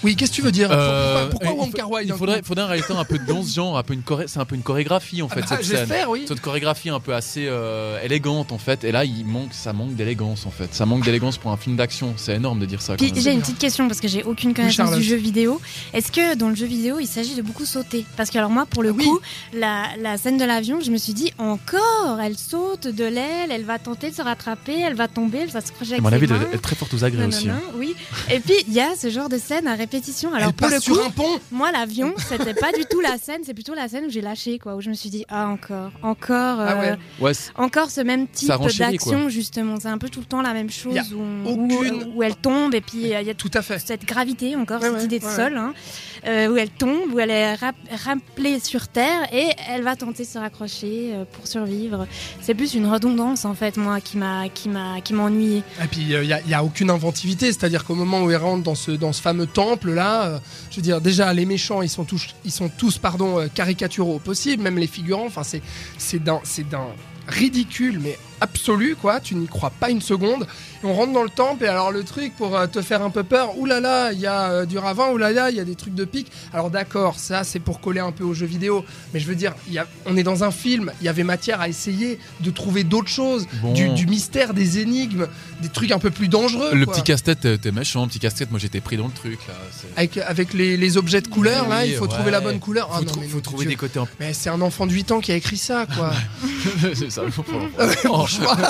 Oui, 0.03 0.15
qu'est-ce 0.15 0.31
que 0.31 0.35
tu 0.37 0.41
veux 0.41 0.51
dire 0.51 0.69
Euh, 0.71 1.27
Pourquoi, 1.29 1.29
pourquoi 1.31 1.49
il 1.51 1.59
Wong 1.59 1.71
faut- 1.71 1.77
Kar 1.77 1.91
Wai 1.91 2.05
Il 2.05 2.13
faudrait, 2.13 2.41
faudrait 2.43 2.63
un 2.63 2.67
réalisateur 2.67 2.99
un 2.99 3.05
peu 3.05 3.17
dans 3.19 3.43
ce 3.43 3.53
genre, 3.55 3.77
un 3.77 3.83
peu 3.83 3.93
une 3.93 4.01
choré- 4.01 4.25
c'est 4.27 4.39
un 4.39 4.45
peu 4.45 4.55
une 4.55 4.61
chorégraphie 4.61 5.21
en 5.21 5.27
Ah 5.29 5.35
fait 5.35 5.41
bah, 5.41 5.57
cette 5.61 5.87
scène. 5.87 6.05
Oui. 6.07 6.25
Cette 6.27 6.41
chorégraphie 6.41 6.89
un 6.89 6.99
peu 6.99 7.13
assez 7.13 7.45
euh, 7.47 8.01
élégante 8.01 8.51
en 8.51 8.57
fait, 8.57 8.83
et 8.83 8.91
là 8.91 9.03
il 9.05 9.25
manque, 9.25 9.49
ça 9.53 9.73
manque 9.73 9.95
d'élégance 9.95 10.45
en 10.45 10.51
fait. 10.51 10.73
Ça 10.73 10.85
manque 10.85 11.03
d'élégance 11.03 11.37
pour 11.37 11.51
un 11.51 11.57
film 11.57 11.75
d'action. 11.75 12.13
C'est 12.17 12.35
énorme 12.35 12.59
de 12.59 12.65
dire 12.65 12.81
ça. 12.81 12.95
Puis 12.95 13.11
j'ai 13.15 13.31
une 13.33 13.41
petite 13.41 13.57
question 13.59 13.87
parce 13.87 13.99
que 13.99 14.07
j'ai 14.07 14.23
aucune 14.23 14.53
connaissance 14.53 14.95
du 14.95 15.03
jeu 15.03 15.15
vidéo. 15.17 15.59
Est-ce 15.93 16.11
que 16.11 16.35
dans 16.35 16.49
le 16.49 16.55
jeu 16.55 16.65
vidéo 16.65 16.99
il 16.99 17.07
s'agit 17.07 17.35
de 17.35 17.41
beaucoup 17.41 17.65
sauter? 17.65 18.05
Parce 18.17 18.29
que 18.29 18.37
alors 18.37 18.49
moi 18.49 18.65
pour 18.65 18.83
le 18.83 18.89
Ah 18.89 18.93
oui. 18.97 19.03
coup 19.05 19.19
la, 19.53 19.83
la 20.01 20.17
scène 20.17 20.37
de 20.37 20.45
l'avion 20.45 20.79
je 20.81 20.91
me 20.91 20.97
suis 20.97 21.13
dit 21.13 21.31
encore 21.37 22.19
elle 22.23 22.37
saute 22.37 22.87
de 22.87 23.03
l'aile, 23.03 23.51
elle 23.51 23.65
va 23.65 23.79
tenter 23.79 24.11
de 24.11 24.15
se 24.15 24.21
rattraper, 24.21 24.79
elle 24.79 24.95
va 24.95 25.07
tomber, 25.07 25.39
elle 25.39 25.49
va 25.49 25.61
se 25.61 25.71
crocher 25.71 25.95
À 25.95 26.01
mon 26.01 26.11
avis, 26.13 26.25
elle 26.29 26.55
est 26.55 26.61
très 26.61 26.75
forte 26.75 26.93
aux 26.93 27.03
agrès 27.03 27.25
aussi. 27.25 27.49
Hein. 27.49 27.59
oui. 27.75 27.95
Et 28.31 28.39
puis 28.39 28.53
il 28.67 28.73
y 28.73 28.79
a 28.79 28.95
ce 28.99 29.09
genre 29.09 29.29
de 29.29 29.37
scène 29.37 29.67
à 29.67 29.75
répétition. 29.91 30.33
Alors 30.33 30.49
Elle 30.49 30.53
pour 30.53 30.67
passe 30.67 30.75
le 30.75 30.81
sur 30.81 30.95
coup, 30.99 31.05
un 31.05 31.09
pont. 31.09 31.39
moi 31.51 31.71
l'avion 31.71 32.13
c'était 32.17 32.53
pas 32.53 32.71
du 32.71 32.85
tout 32.89 32.99
la 33.01 33.17
scène, 33.17 33.41
c'est 33.45 33.53
plutôt 33.53 33.73
la 33.73 33.87
scène 33.87 34.05
où 34.05 34.09
j'ai 34.09 34.21
lâché 34.21 34.59
quoi, 34.59 34.75
où 34.75 34.81
je 34.81 34.89
me 34.89 34.93
suis 34.93 35.09
dit 35.09 35.25
ah 35.29 35.47
encore, 35.47 35.91
encore, 36.03 36.59
Ah 36.59 36.75
ouais. 36.79 36.89
euh, 36.91 36.95
Ouais, 37.23 37.33
c'est- 37.33 37.51
encore 37.55 37.89
ce 37.89 38.01
même 38.01 38.27
type 38.27 38.47
Ça 38.49 38.55
renchérit, 38.57 38.91
d'action 38.93 39.29
justement. 39.29 39.77
C'est 39.79 39.87
un 39.87 39.97
peu 39.97 40.09
tout 40.09 40.19
le 40.19 40.25
temps 40.25 40.41
la 40.41 40.53
même 40.53 40.69
chose 40.69 40.93
Y 40.95 40.99
a 40.99 41.03
où, 41.15 41.21
on- 41.21 41.45
où- 41.55 41.75
aucune- 41.77 42.13
où 42.15 42.23
elle 42.23 42.35
tombe 42.35 42.73
et 42.75 42.81
puis 42.81 43.13
euh, 43.13 43.21
il 43.21 43.27
y 43.27 43.31
a 43.31 43.33
Tout 43.33 43.51
à 43.53 43.61
fait. 43.61 43.79
cette 43.79 44.05
gravité 44.05 44.55
encore, 44.55 44.81
Ouais, 44.81 44.87
cette 44.89 44.97
ouais, 44.97 45.03
idée 45.05 45.19
de 45.19 45.25
ouais, 45.25 45.35
sol, 45.35 45.57
hein, 45.57 45.73
euh, 46.27 46.47
où 46.49 46.57
elle 46.57 46.69
tombe, 46.69 47.13
où 47.13 47.19
elle 47.19 47.31
est 47.31 47.55
rap- 47.55 47.75
rappelée 48.05 48.59
sur 48.59 48.87
terre 48.87 49.27
et 49.33 49.47
elle 49.69 49.81
va 49.83 49.95
tenter 49.95 50.23
de 50.23 50.27
se 50.27 50.37
raccrocher 50.37 51.11
euh, 51.13 51.23
pour 51.31 51.47
survivre. 51.47 52.07
C'est 52.41 52.53
plus 52.53 52.73
une 52.75 52.85
redondance 52.87 53.45
en 53.45 53.53
fait, 53.55 53.77
moi, 53.77 54.01
qui 54.01 54.17
m'a 54.17 54.49
qui 54.49 54.69
m'a 54.69 55.01
qui 55.01 55.13
m'a 55.13 55.23
ennuyée. 55.23 55.63
Et 55.83 55.87
puis 55.87 56.01
il 56.01 56.07
n'y 56.21 56.33
a, 56.33 56.41
y 56.41 56.53
a 56.53 56.63
aucune 56.63 56.89
inventivité, 56.89 57.47
c'est-à-dire 57.47 57.85
qu'au 57.85 57.95
moment 57.95 58.21
où 58.21 58.29
elle 58.31 58.37
rentre 58.37 58.63
dans 58.63 58.75
ce, 58.75 58.91
dans 58.91 59.13
ce 59.13 59.21
fameux 59.21 59.47
temple 59.47 59.78
là, 59.85 60.25
euh, 60.25 60.39
je 60.69 60.77
veux 60.77 60.81
dire 60.81 61.01
déjà 61.01 61.33
les 61.33 61.45
méchants 61.45 61.81
ils 61.81 61.89
sont 61.89 62.03
tous, 62.03 62.35
ils 62.45 62.51
sont 62.51 62.69
tous 62.69 62.97
pardon 62.97 63.39
euh, 63.39 63.47
caricaturaux 63.47 64.15
au 64.15 64.19
possible, 64.19 64.63
même 64.63 64.77
les 64.77 64.87
figurants. 64.87 65.25
Enfin 65.25 65.43
c'est 65.43 66.23
d'un 66.23 66.41
ridicule 67.27 67.99
mais 68.01 68.17
absolue, 68.41 68.95
quoi. 68.95 69.19
Tu 69.19 69.35
n'y 69.35 69.47
crois 69.47 69.69
pas 69.71 69.89
une 69.89 70.01
seconde. 70.01 70.47
Et 70.83 70.85
on 70.87 70.93
rentre 70.93 71.11
dans 71.11 71.23
le 71.23 71.29
temple, 71.29 71.65
et 71.65 71.67
alors 71.67 71.91
le 71.91 72.03
truc 72.03 72.33
pour 72.37 72.55
euh, 72.55 72.65
te 72.67 72.81
faire 72.81 73.01
un 73.01 73.09
peu 73.09 73.23
peur, 73.23 73.57
oulala, 73.57 74.13
il 74.13 74.19
y 74.19 74.27
a 74.27 74.49
euh, 74.51 74.65
du 74.65 74.77
ravin, 74.77 75.09
oulala, 75.11 75.49
il 75.51 75.57
y 75.57 75.59
a 75.59 75.65
des 75.65 75.75
trucs 75.75 75.93
de 75.93 76.05
pique. 76.05 76.31
Alors 76.53 76.69
d'accord, 76.69 77.19
ça 77.19 77.43
c'est 77.43 77.59
pour 77.59 77.81
coller 77.81 77.99
un 77.99 78.13
peu 78.13 78.23
aux 78.23 78.33
jeux 78.33 78.45
vidéo, 78.45 78.85
mais 79.13 79.19
je 79.19 79.27
veux 79.27 79.35
dire, 79.35 79.53
il 79.67 79.73
y 79.73 79.77
a- 79.79 79.87
on 80.05 80.15
est 80.15 80.23
dans 80.23 80.45
un 80.45 80.51
film, 80.51 80.91
il 81.01 81.05
y 81.05 81.09
avait 81.09 81.23
matière 81.25 81.59
à 81.59 81.67
essayer 81.67 82.17
de 82.39 82.49
trouver 82.49 82.85
d'autres 82.85 83.09
choses, 83.09 83.45
Bon. 83.61 83.73
du, 83.73 83.89
du 83.89 84.05
mystère, 84.07 84.53
des 84.53 84.79
énigmes, 84.79 85.27
des 85.61 85.67
trucs 85.67 85.91
un 85.91 85.99
peu 85.99 86.11
plus 86.11 86.29
dangereux. 86.29 86.73
Le 86.73 86.85
quoi. 86.85 86.93
petit 86.93 87.03
casse-tête, 87.03 87.41
t'es- 87.41 87.57
t'es 87.57 87.71
méchant, 87.73 88.07
petit 88.07 88.19
casse-tête, 88.19 88.49
moi 88.49 88.59
j'étais 88.59 88.79
pris 88.79 88.95
dans 88.95 89.07
le 89.07 89.13
truc 89.13 89.39
là. 89.49 89.55
Avec, 89.97 90.17
avec 90.17 90.53
les, 90.53 90.77
les 90.77 90.95
objets 90.97 91.19
de 91.19 91.27
couleur, 91.27 91.67
là, 91.67 91.85
il 91.85 91.95
faut 91.95 92.03
ouais. 92.03 92.09
trouver 92.09 92.31
la 92.31 92.39
bonne 92.39 92.59
couleur. 92.59 92.89
Ah 92.93 92.99
Faut, 92.99 93.03
non, 93.03 93.11
mais 93.19 93.27
faut 93.27 93.41
trouver 93.41 93.65
Dieu. 93.65 93.71
des 93.71 93.75
côtés 93.75 93.99
peu. 93.99 94.05
Mais 94.21 94.31
c'est 94.33 94.49
un 94.49 94.61
enfant 94.61 94.87
de 94.87 94.93
8 94.93 95.11
ans 95.11 95.19
qui 95.19 95.33
a 95.33 95.35
écrit 95.35 95.57
ça, 95.57 95.85
quoi. 95.93 96.13
c'est 96.93 97.11
ça, 97.11 97.23
faut. 97.31 97.43
Franchement. 98.37 98.55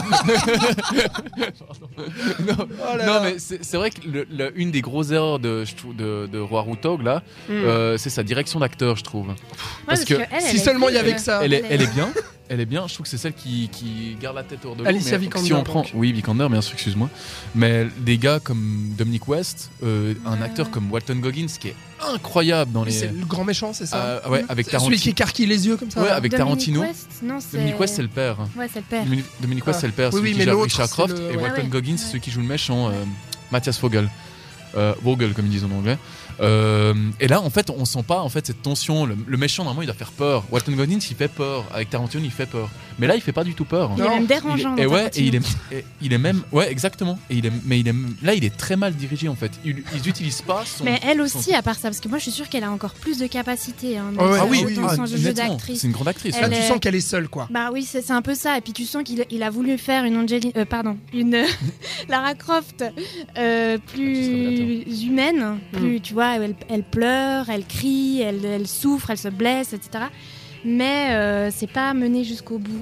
non, 2.47 2.67
Oh 2.91 2.97
là 2.97 3.05
non, 3.05 3.13
là. 3.13 3.21
mais 3.23 3.35
c'est 3.39 3.77
vrai 3.77 3.91
que 3.91 4.07
le- 4.07 4.27
le- 4.29 4.51
une 4.59 4.71
des 4.71 4.81
grosses 4.81 5.11
erreurs 5.11 5.39
de, 5.39 5.63
de, 5.97 6.27
de 6.27 6.39
Roi 6.39 6.61
Routog 6.61 7.01
là, 7.01 7.23
Hmm. 7.47 7.51
euh, 7.53 7.97
c'est 7.97 8.09
sa 8.09 8.23
direction 8.23 8.59
d'acteur, 8.59 8.95
je 8.95 9.03
trouve. 9.03 9.29
Ouais, 9.29 9.35
parce 9.87 10.05
que 10.05 10.15
elle 10.15 10.41
si 10.41 10.59
seulement 10.59 10.89
il 10.89 10.95
y 10.95 10.97
avait 10.97 11.13
que 11.15 11.21
ça. 11.21 11.41
Elle 11.43 11.53
est 11.53 11.93
bien. 11.93 12.09
Elle 12.51 12.62
est 12.62 12.65
bien, 12.65 12.88
je 12.88 12.96
trouve 12.96 13.03
que 13.03 13.10
c'est 13.10 13.18
celle 13.20 13.34
qui, 13.34 13.70
qui 13.72 14.18
garde 14.20 14.36
la 14.36 14.41
tête 14.44 14.65
hors 14.65 14.75
de 14.75 14.82
l'eau. 14.84 14.89
Alicia 14.89 15.12
mais 15.20 15.25
Vikander, 15.25 15.46
Si 15.46 15.53
on 15.53 15.63
prend, 15.63 15.82
donc. 15.84 15.91
oui, 15.94 16.12
Vikander, 16.12 16.48
bien 16.50 16.62
sûr, 16.62 16.74
excuse-moi. 16.74 17.08
Mais 17.53 17.88
des 18.00 18.18
gars 18.18 18.39
comme 18.39 18.94
Dominic 18.98 19.27
West, 19.27 19.70
euh, 19.84 20.15
un 20.25 20.41
acteur 20.41 20.72
comme 20.72 20.91
Walton 20.91 21.18
Goggins, 21.18 21.46
qui 21.60 21.68
est 21.68 21.75
incroyable 22.12 22.72
dans 22.72 22.82
Mais 22.86 22.88
les. 22.89 22.98
C'est 22.98 23.12
le 23.12 23.24
grand 23.25 23.44
méchant, 23.44 23.72
c'est 23.72 23.86
ça 23.86 23.98
Euh, 24.25 24.29
ouais, 24.29 24.46
avec 24.50 24.65
C'est 24.65 24.79
Celui 24.79 24.98
qui 24.98 25.01
Tarantino. 25.03 25.12
écarquille 25.12 25.46
les 25.46 25.68
yeux 25.68 25.77
comme 25.77 25.91
ça. 25.91 26.01
Ouais, 26.01 26.10
avec 26.10 26.32
Dominic 26.32 26.38
Tarantino. 26.48 26.82
West 26.82 27.08
Non, 27.22 27.38
c'est. 27.39 27.58
Dominic 27.58 27.79
West, 27.79 27.96
c'est 27.98 28.01
le 28.01 28.08
père. 28.08 28.38
Ouais, 28.58 28.68
c'est 28.74 28.79
le 28.79 28.86
père. 28.86 29.03
Dominic, 29.41 29.68
West, 29.68 29.77
Ah. 29.77 29.82
c'est 29.82 29.88
le 29.88 29.94
père, 29.94 30.10
Oui, 30.12 30.20
celui 30.20 30.32
oui, 30.34 30.39
qui 30.39 30.46
l'autre, 30.46 30.63
Richard 30.63 30.89
Croft. 30.89 31.15
le- 31.18 31.25
Et 31.32 31.36
ouais. 31.36 31.44
Walton 31.44 31.53
Ah 31.60 31.62
ouais. 31.62 31.68
Goggins, 31.70 31.98
c'est 31.98 32.08
celui 32.08 32.22
qui 32.22 32.32
joue 32.32 32.41
le 32.41 32.48
méchant, 32.48 32.89
euh, 32.89 32.94
Matthias 33.51 33.79
Vogel. 33.79 34.10
Euh, 34.75 34.94
Vogel, 35.03 35.34
comme 35.34 35.46
ils 35.46 35.51
disent 35.51 35.65
en 35.65 35.72
anglais. 35.72 35.98
Euh, 36.41 36.93
et 37.19 37.27
là, 37.27 37.41
en 37.41 37.50
fait, 37.50 37.69
on 37.69 37.86
sent 37.86 38.03
pas 38.08 38.22
en 38.22 38.29
fait 38.29 38.46
cette 38.48 38.62
tension. 38.62 39.05
Le, 39.05 39.15
le 39.25 39.38
méchant, 39.38 39.63
normalement, 39.63 39.81
il 39.84 39.88
doit 39.88 39.96
faire 39.96 40.12
peur. 40.12 40.43
Walton 40.51 40.72
Goggins, 40.74 41.00
il 41.10 41.15
fait 41.15 41.27
peur. 41.27 41.65
Avec 41.74 41.89
Tarantino, 41.89 42.24
il 42.24 42.31
fait 42.31 42.46
peur. 42.46 42.69
Mais 42.98 43.08
là, 43.08 43.15
il 43.15 43.22
fait 43.22 43.31
pas 43.31 43.43
du 43.43 43.53
tout 43.53 43.65
peur. 43.65 43.91
Il 43.98 44.03
est 44.03 44.10
même 44.10 44.22
Il 44.24 44.27
dérangeant. 44.27 44.75
est- 44.77 44.81
et 44.81 44.86
ouais, 44.86 45.08
et 45.15 45.22
il 45.22 45.36
est, 45.36 45.39
Tarantino. 45.39 45.63
et 45.72 45.86
il 46.01 46.13
est 46.13 46.17
même, 46.17 46.41
ouais, 46.51 46.72
exactement. 46.72 47.17
Et 47.29 47.36
il 47.36 47.46
est, 47.46 47.51
mais 47.65 47.79
il 47.79 47.88
est, 47.88 47.96
là, 48.22 48.34
il 48.34 48.43
est 48.43 48.55
très 48.55 48.75
mal 48.75 48.93
dirigé 48.93 49.27
en 49.27 49.36
fait. 49.36 49.51
Ils, 49.65 49.84
ils 49.96 50.08
utilisent 50.10 50.41
pas 50.41 50.63
son. 50.65 50.84
Mais 50.84 51.00
elle 51.05 51.17
son- 51.29 51.38
aussi, 51.39 51.53
à 51.53 51.62
part 51.62 51.75
ça, 51.75 51.84
parce 51.89 52.00
que 52.00 52.08
moi 52.10 52.17
je 52.17 52.24
suis 52.24 52.31
sûre 52.31 52.50
qu'elle 52.50 52.63
a 52.63 52.72
encore 52.72 52.93
plus 52.93 53.17
de 53.19 53.27
capacité. 53.27 53.98
Hein, 53.98 54.12
Ah 54.17 54.24
ouais, 54.29 54.38
ah 54.41 54.46
oui, 54.50 54.62
dans 54.75 54.81
oui, 54.84 54.88
ah, 55.24 55.31
d'actrice. 55.34 55.79
C'est 55.81 55.88
une 55.88 55.93
grande 55.93 56.08
actrice. 56.10 56.36
Là, 56.39 56.48
Elle 56.51 56.58
tu 56.58 56.62
sens 56.67 56.79
qu'elle 56.79 56.96
est 56.96 57.00
seule, 57.01 57.27
quoi. 57.29 57.48
Bah 57.51 57.69
oui, 57.72 57.84
c'est 57.84 58.12
un 58.12 58.22
peu 58.22 58.36
ça. 58.36 58.58
Et 58.58 58.62
puis 58.62 58.74
tu 58.74 58.86
sens 58.86 59.03
qu'il 59.03 59.25
il 59.29 59.43
a 59.43 59.50
voulu 59.50 59.77
faire 59.77 60.03
une 60.03 60.17
Angelina, 60.17 60.51
euh, 60.58 60.65
pardon, 60.65 60.98
une 61.13 61.38
Lara 62.10 62.34
Croft 62.36 62.84
euh, 63.38 63.77
plus 63.88 64.84
humaine, 65.03 65.58
plus 65.72 66.01
tu 66.01 66.13
vois, 66.13 66.28
elle, 66.36 66.55
elle 66.69 66.83
pleure, 66.83 67.50
elle 67.50 67.65
crie, 67.65 68.21
elle, 68.21 68.43
elle 68.45 68.67
souffre, 68.67 69.09
elle 69.09 69.17
se 69.17 69.29
blesse, 69.29 69.74
etc. 69.74 70.05
Mais 70.65 71.12
euh, 71.12 71.51
c'est 71.55 71.71
pas 71.71 71.93
mené 71.93 72.24
jusqu'au 72.24 72.57
bout. 72.57 72.81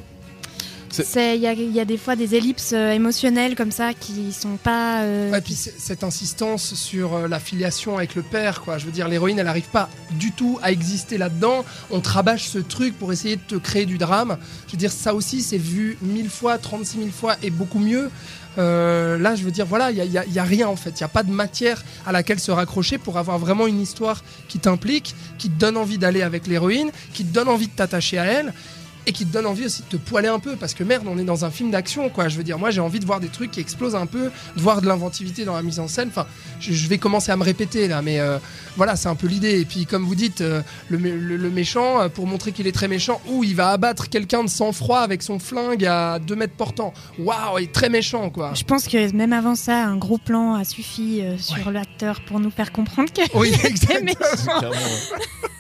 Il 1.16 1.36
y 1.42 1.46
a, 1.46 1.54
y 1.54 1.80
a 1.80 1.86
des 1.86 1.98
fois 1.98 2.16
des 2.16 2.34
ellipses 2.34 2.72
euh, 2.74 2.92
émotionnelles 2.92 3.56
comme 3.56 3.72
ça 3.72 3.94
qui 3.94 4.32
sont 4.34 4.56
pas. 4.58 5.02
euh, 5.02 5.30
Ouais, 5.32 5.42
puis 5.42 5.54
cette 5.54 6.04
insistance 6.04 6.74
sur 6.74 7.14
euh, 7.14 7.28
la 7.28 7.40
filiation 7.40 7.98
avec 7.98 8.16
le 8.16 8.24
père, 8.24 8.62
quoi. 8.62 8.78
Je 8.80 8.86
veux 8.86 8.92
dire, 8.92 9.08
l'héroïne, 9.08 9.38
elle 9.38 9.46
n'arrive 9.46 9.70
pas 9.70 9.90
du 10.12 10.32
tout 10.32 10.58
à 10.64 10.72
exister 10.72 11.18
là-dedans. 11.20 11.66
On 11.92 12.00
te 12.00 12.10
rabâche 12.10 12.48
ce 12.48 12.58
truc 12.58 12.98
pour 12.98 13.12
essayer 13.12 13.36
de 13.36 13.42
te 13.42 13.56
créer 13.56 13.86
du 13.86 13.98
drame. 14.00 14.38
Je 14.68 14.72
veux 14.72 14.78
dire, 14.78 14.92
ça 14.92 15.14
aussi, 15.14 15.42
c'est 15.44 15.58
vu 15.60 15.98
mille 16.02 16.30
fois, 16.30 16.58
36 16.58 16.98
000 16.98 17.10
fois 17.12 17.36
et 17.44 17.52
beaucoup 17.52 17.80
mieux. 17.80 18.10
Euh, 18.58 19.18
là, 19.18 19.36
je 19.36 19.44
veux 19.44 19.52
dire, 19.52 19.66
voilà, 19.66 19.92
il 19.92 20.10
n'y 20.10 20.18
a, 20.18 20.42
a 20.42 20.46
rien 20.46 20.68
en 20.68 20.76
fait. 20.76 20.92
Il 20.92 21.04
n'y 21.04 21.06
a 21.06 21.10
pas 21.10 21.24
de 21.24 21.32
matière 21.32 21.84
à 22.06 22.12
laquelle 22.12 22.40
se 22.40 22.52
raccrocher 22.52 22.98
pour 22.98 23.18
avoir 23.18 23.38
vraiment 23.38 23.68
une 23.68 23.82
histoire 23.82 24.24
qui 24.48 24.60
t'implique, 24.60 25.16
qui 25.38 25.50
te 25.50 25.60
donne 25.60 25.78
envie 25.78 25.98
d'aller 25.98 26.22
avec 26.22 26.48
l'héroïne, 26.48 26.92
qui 27.14 27.24
te 27.24 27.34
donne 27.34 27.48
envie 27.50 27.68
de 27.68 27.74
t'attacher 27.74 28.18
à 28.18 28.26
elle. 28.26 28.54
Et 29.10 29.14
qui 29.14 29.26
te 29.26 29.32
donne 29.32 29.46
envie 29.46 29.64
aussi 29.66 29.84
de 29.84 29.88
te 29.88 29.96
poiler 29.96 30.28
un 30.28 30.38
peu 30.40 30.58
parce 30.58 30.74
que 30.74 30.84
merde, 30.84 31.06
on 31.08 31.18
est 31.18 31.24
dans 31.24 31.46
un 31.46 31.50
film 31.50 31.72
d'action 31.72 32.10
quoi. 32.10 32.28
Je 32.28 32.36
veux 32.38 32.44
dire, 32.44 32.60
moi 32.60 32.72
j'ai 32.72 32.82
envie 32.82 33.00
de 33.00 33.06
voir 33.06 33.22
des 33.22 33.30
trucs 33.30 33.52
qui 33.52 33.62
explosent 33.62 33.96
un 33.96 34.06
peu, 34.06 34.26
de 34.58 34.62
voir 34.62 34.82
de 34.82 34.88
l'inventivité 34.88 35.46
dans 35.46 35.56
la 35.56 35.62
mise 35.64 35.80
en 35.80 35.88
scène. 35.88 36.10
Enfin, 36.10 36.28
je, 36.60 36.74
je 36.74 36.88
vais 36.90 36.98
commencer 36.98 37.32
à 37.32 37.38
me 37.38 37.44
répéter 37.44 37.88
là, 37.88 38.02
mais 38.02 38.20
euh, 38.20 38.38
voilà, 38.76 38.98
c'est 38.98 39.08
un 39.08 39.16
peu 39.16 39.28
l'idée. 39.28 39.62
Et 39.62 39.66
puis 39.66 39.86
comme 39.86 40.04
vous 40.04 40.14
dites, 40.16 40.42
euh, 40.42 40.62
le, 40.90 40.98
mé- 40.98 41.18
le- 41.18 41.38
le 41.38 41.50
méchant, 41.50 42.02
euh, 42.02 42.10
pour 42.10 42.28
montrer 42.28 42.52
qu'il 42.52 42.68
est 42.68 42.74
très 42.74 42.90
méchant, 42.90 43.22
ou 43.30 43.46
il 43.46 43.56
va 43.56 43.70
abattre 43.70 44.10
quelqu'un 44.10 44.44
de 44.44 44.50
sang-froid 44.50 45.00
avec 45.00 45.24
son 45.24 45.40
flingue 45.40 45.86
à 45.86 46.20
2 46.20 46.36
mètres 46.36 46.56
portant. 46.58 46.94
Waouh, 47.18 47.60
il 47.60 47.64
est 47.64 47.72
très 47.72 47.88
méchant 47.88 48.30
quoi. 48.30 48.52
Je 48.56 48.64
pense 48.66 48.90
que 48.90 49.10
même 49.14 49.32
avant 49.32 49.56
ça, 49.56 49.86
un 49.86 49.96
gros 49.96 50.18
plan 50.18 50.56
a 50.56 50.66
suffi 50.66 51.22
euh, 51.22 51.38
sur 51.38 51.72
l'acteur 51.72 52.20
pour 52.28 52.42
nous 52.42 52.52
faire 52.52 52.74
comprendre 52.74 53.08
que. 53.14 53.22
Oui, 53.38 53.54
exactement. 53.64 54.04
méchant. 54.04 54.72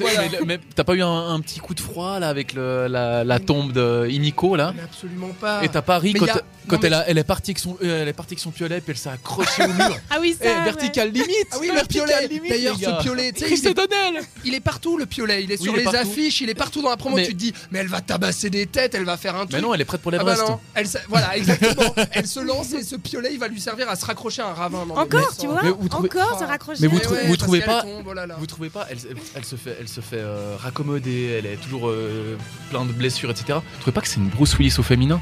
voilà. 0.00 0.22
mais 0.46 0.58
t'as 0.74 0.84
pas 0.84 0.94
eu 0.94 1.02
un, 1.02 1.28
un 1.30 1.40
petit 1.40 1.60
coup 1.60 1.74
de 1.74 1.80
froid 1.80 2.18
là 2.18 2.28
avec 2.28 2.52
le- 2.52 2.86
la, 2.88 3.24
la 3.24 3.38
tombe 3.40 3.72
de 3.72 4.06
Iniko 4.10 4.56
là? 4.56 4.72
Mais 4.76 4.82
absolument 4.82 5.30
pas. 5.40 5.62
Et 5.64 5.68
t'as 5.68 5.82
pas 5.82 5.98
ri 5.98 6.12
Mais 6.14 6.20
quand, 6.20 6.26
y 6.26 6.30
a- 6.30 6.42
quand 6.68 6.76
non, 6.76 6.78
mais- 6.82 6.86
elle, 6.88 6.94
a- 6.94 7.08
elle 7.08 7.18
est 7.18 7.24
partie 7.24 7.50
avec 7.52 7.58
son, 7.58 7.76
euh, 7.82 8.02
elle 8.02 8.08
est 8.08 8.12
partie 8.12 8.32
avec 8.34 8.40
son 8.40 8.50
piolet 8.50 8.80
puis 8.80 8.92
elle 8.92 8.98
s'est 8.98 9.08
accrochée 9.10 9.64
au 9.64 9.68
mur. 9.68 9.96
Ah 10.10 10.16
oui, 10.20 10.32
ça. 10.40 10.44
Eh, 10.44 10.48
ouais. 10.48 10.64
vertical 10.64 11.10
limite. 11.10 11.28
Ah 11.52 11.56
oui, 11.60 11.68
le 11.68 11.74
vertical 11.74 12.06
piolet. 12.08 12.28
limite, 12.28 12.50
D'ailleurs, 12.50 12.76
les 12.78 12.84
ce 12.84 13.02
piolet, 13.02 13.32
tu 13.32 13.40
sais, 13.40 13.46
Chris 13.46 13.58
il 13.62 13.66
est- 13.66 13.70
O'Donnell. 13.70 14.22
Il 14.44 14.54
est 14.54 14.60
partout 14.60 14.96
le 14.98 15.06
piolet, 15.06 15.44
il 15.44 15.52
est 15.52 15.58
Oui, 15.60 15.64
sur 15.64 15.72
il 15.72 15.76
est 15.76 15.78
les 15.80 15.84
partout. 15.84 15.98
affiches, 16.00 16.40
il 16.40 16.50
est 16.50 16.54
partout 16.54 16.82
dans 16.82 16.90
la 16.90 16.96
promo. 16.96 17.16
Mais- 17.16 17.26
Tu 17.26 17.32
te 17.34 17.38
dis, 17.38 17.52
mais 17.70 17.80
elle 17.80 17.88
va 17.88 18.00
tabasser 18.00 18.48
des 18.50 18.66
têtes, 18.66 18.94
elle 18.94 19.04
va 19.04 19.16
faire 19.16 19.34
un 19.34 19.40
truc. 19.40 19.52
Mais 19.52 19.60
non, 19.60 19.74
elle 19.74 19.80
est 19.80 19.84
prête 19.84 20.00
pour 20.00 20.12
Ah 20.14 20.18
bah 20.18 20.24
l'Everest. 20.32 20.48
non, 20.48 20.60
elle, 20.74 20.86
se- 20.88 20.98
voilà, 21.08 21.36
exactement. 21.36 21.94
elle 22.12 22.26
se 22.26 22.40
lance 22.40 22.72
et 22.72 22.82
ce 22.82 22.96
piolet, 22.96 23.30
il 23.32 23.38
va 23.38 23.48
lui 23.48 23.60
servir 23.60 23.88
à 23.88 23.96
se 23.96 24.04
raccrocher 24.06 24.42
à 24.42 24.48
un 24.48 24.54
ravin. 24.54 24.86
Encore, 24.90 25.36
tu 25.38 25.46
vois? 25.46 25.62
Encore 25.92 26.38
se 26.38 26.44
raccrocher. 26.44 26.80
Mais 26.82 26.88
vous 26.88 27.36
trouvez 27.36 27.60
pas- 27.60 27.84
oh. 27.86 28.02
Vous 28.38 28.46
trouvez 28.46 28.70
pas 28.70 28.86
elle 29.34 29.44
se 29.44 29.56
fait, 29.58 29.76
elle 29.80 29.88
se 29.88 30.00
fait 30.00 30.20
euh, 30.20 30.56
raccommoder, 30.58 31.36
elle 31.38 31.46
est 31.46 31.56
toujours 31.56 31.88
euh, 31.88 32.36
plein 32.70 32.84
de 32.84 32.92
blessures, 32.92 33.30
etc. 33.30 33.58
Vous 33.58 33.80
trouvez 33.80 33.94
pas 33.94 34.00
que 34.00 34.08
c'est 34.08 34.20
une 34.20 34.28
Bruce 34.28 34.56
Willis 34.58 34.76
au 34.78 34.82
féminin? 34.82 35.20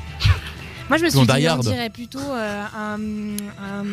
Moi, 0.88 0.99
je 0.99 1.05
me 1.05 1.11
suis 1.11 1.20
dit, 1.20 1.49
on 1.49 1.59
dirait 1.59 1.90
plutôt 1.90 2.20
euh, 2.20 2.64
un, 2.77 2.99
un 3.61 3.85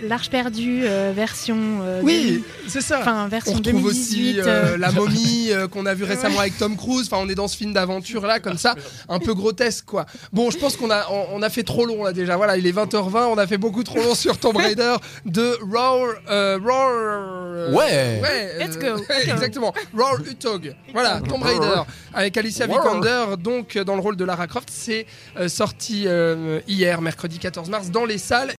L'Arche 0.00 0.28
perdue 0.30 0.82
euh, 0.84 1.12
version. 1.14 1.56
euh, 1.82 2.00
Oui, 2.02 2.22
2000 2.22 2.42
c'est 2.68 2.80
ça. 2.80 3.00
Enfin, 3.00 3.24
On 3.24 3.28
version 3.28 3.52
retrouve 3.54 3.72
2018. 3.82 3.90
aussi 4.40 4.40
euh, 4.40 4.76
la 4.76 4.90
momie 4.92 5.48
euh, 5.52 5.68
qu'on 5.68 5.86
a 5.86 5.94
vu 5.94 6.04
récemment 6.04 6.40
avec 6.40 6.58
Tom 6.58 6.76
Cruise. 6.76 7.06
Enfin, 7.10 7.22
on 7.24 7.28
est 7.28 7.34
dans 7.34 7.48
ce 7.48 7.56
film 7.56 7.72
d'aventure 7.72 8.26
là, 8.26 8.40
comme 8.40 8.58
ça, 8.58 8.74
un 9.08 9.18
peu 9.18 9.34
grotesque 9.34 9.84
quoi. 9.86 10.06
Bon, 10.32 10.50
je 10.50 10.58
pense 10.58 10.76
qu'on 10.76 10.90
a, 10.90 11.06
on, 11.10 11.26
on 11.38 11.42
a 11.42 11.48
fait 11.50 11.62
trop 11.62 11.86
long 11.86 12.04
là 12.04 12.12
déjà. 12.12 12.36
Voilà, 12.36 12.56
il 12.56 12.66
est 12.66 12.72
20h20, 12.72 13.26
on 13.26 13.38
a 13.38 13.46
fait 13.46 13.58
beaucoup 13.58 13.82
trop 13.84 13.98
long 13.98 14.14
sur 14.14 14.36
Tomb 14.38 14.56
Raider 14.56 14.96
de 15.26 15.56
Roar. 15.62 16.14
euh, 16.28 16.58
Roar 16.62 16.90
euh, 16.92 17.70
Ouais. 17.72 18.20
ouais 18.22 18.58
Let's 18.66 18.78
go. 18.78 18.96
exactement. 19.30 19.72
Roar 19.96 20.16
Utog. 20.28 20.74
Voilà, 20.92 21.20
Tomb 21.20 21.42
Raider 21.42 21.82
avec 22.12 22.36
Alicia. 22.36 22.66
Vikander, 22.66 23.36
donc 23.38 23.78
dans 23.78 23.94
le 23.94 24.00
rôle 24.00 24.16
de 24.16 24.24
Lara 24.24 24.46
Croft. 24.46 24.68
C'est 24.72 25.06
euh, 25.38 25.48
sorti 25.48 26.04
euh, 26.06 26.60
hier, 26.66 27.00
mercredi 27.00 27.38
14 27.38 27.68
mars, 27.70 27.90
dans 27.90 28.04
les 28.04 28.18
salles 28.18 28.52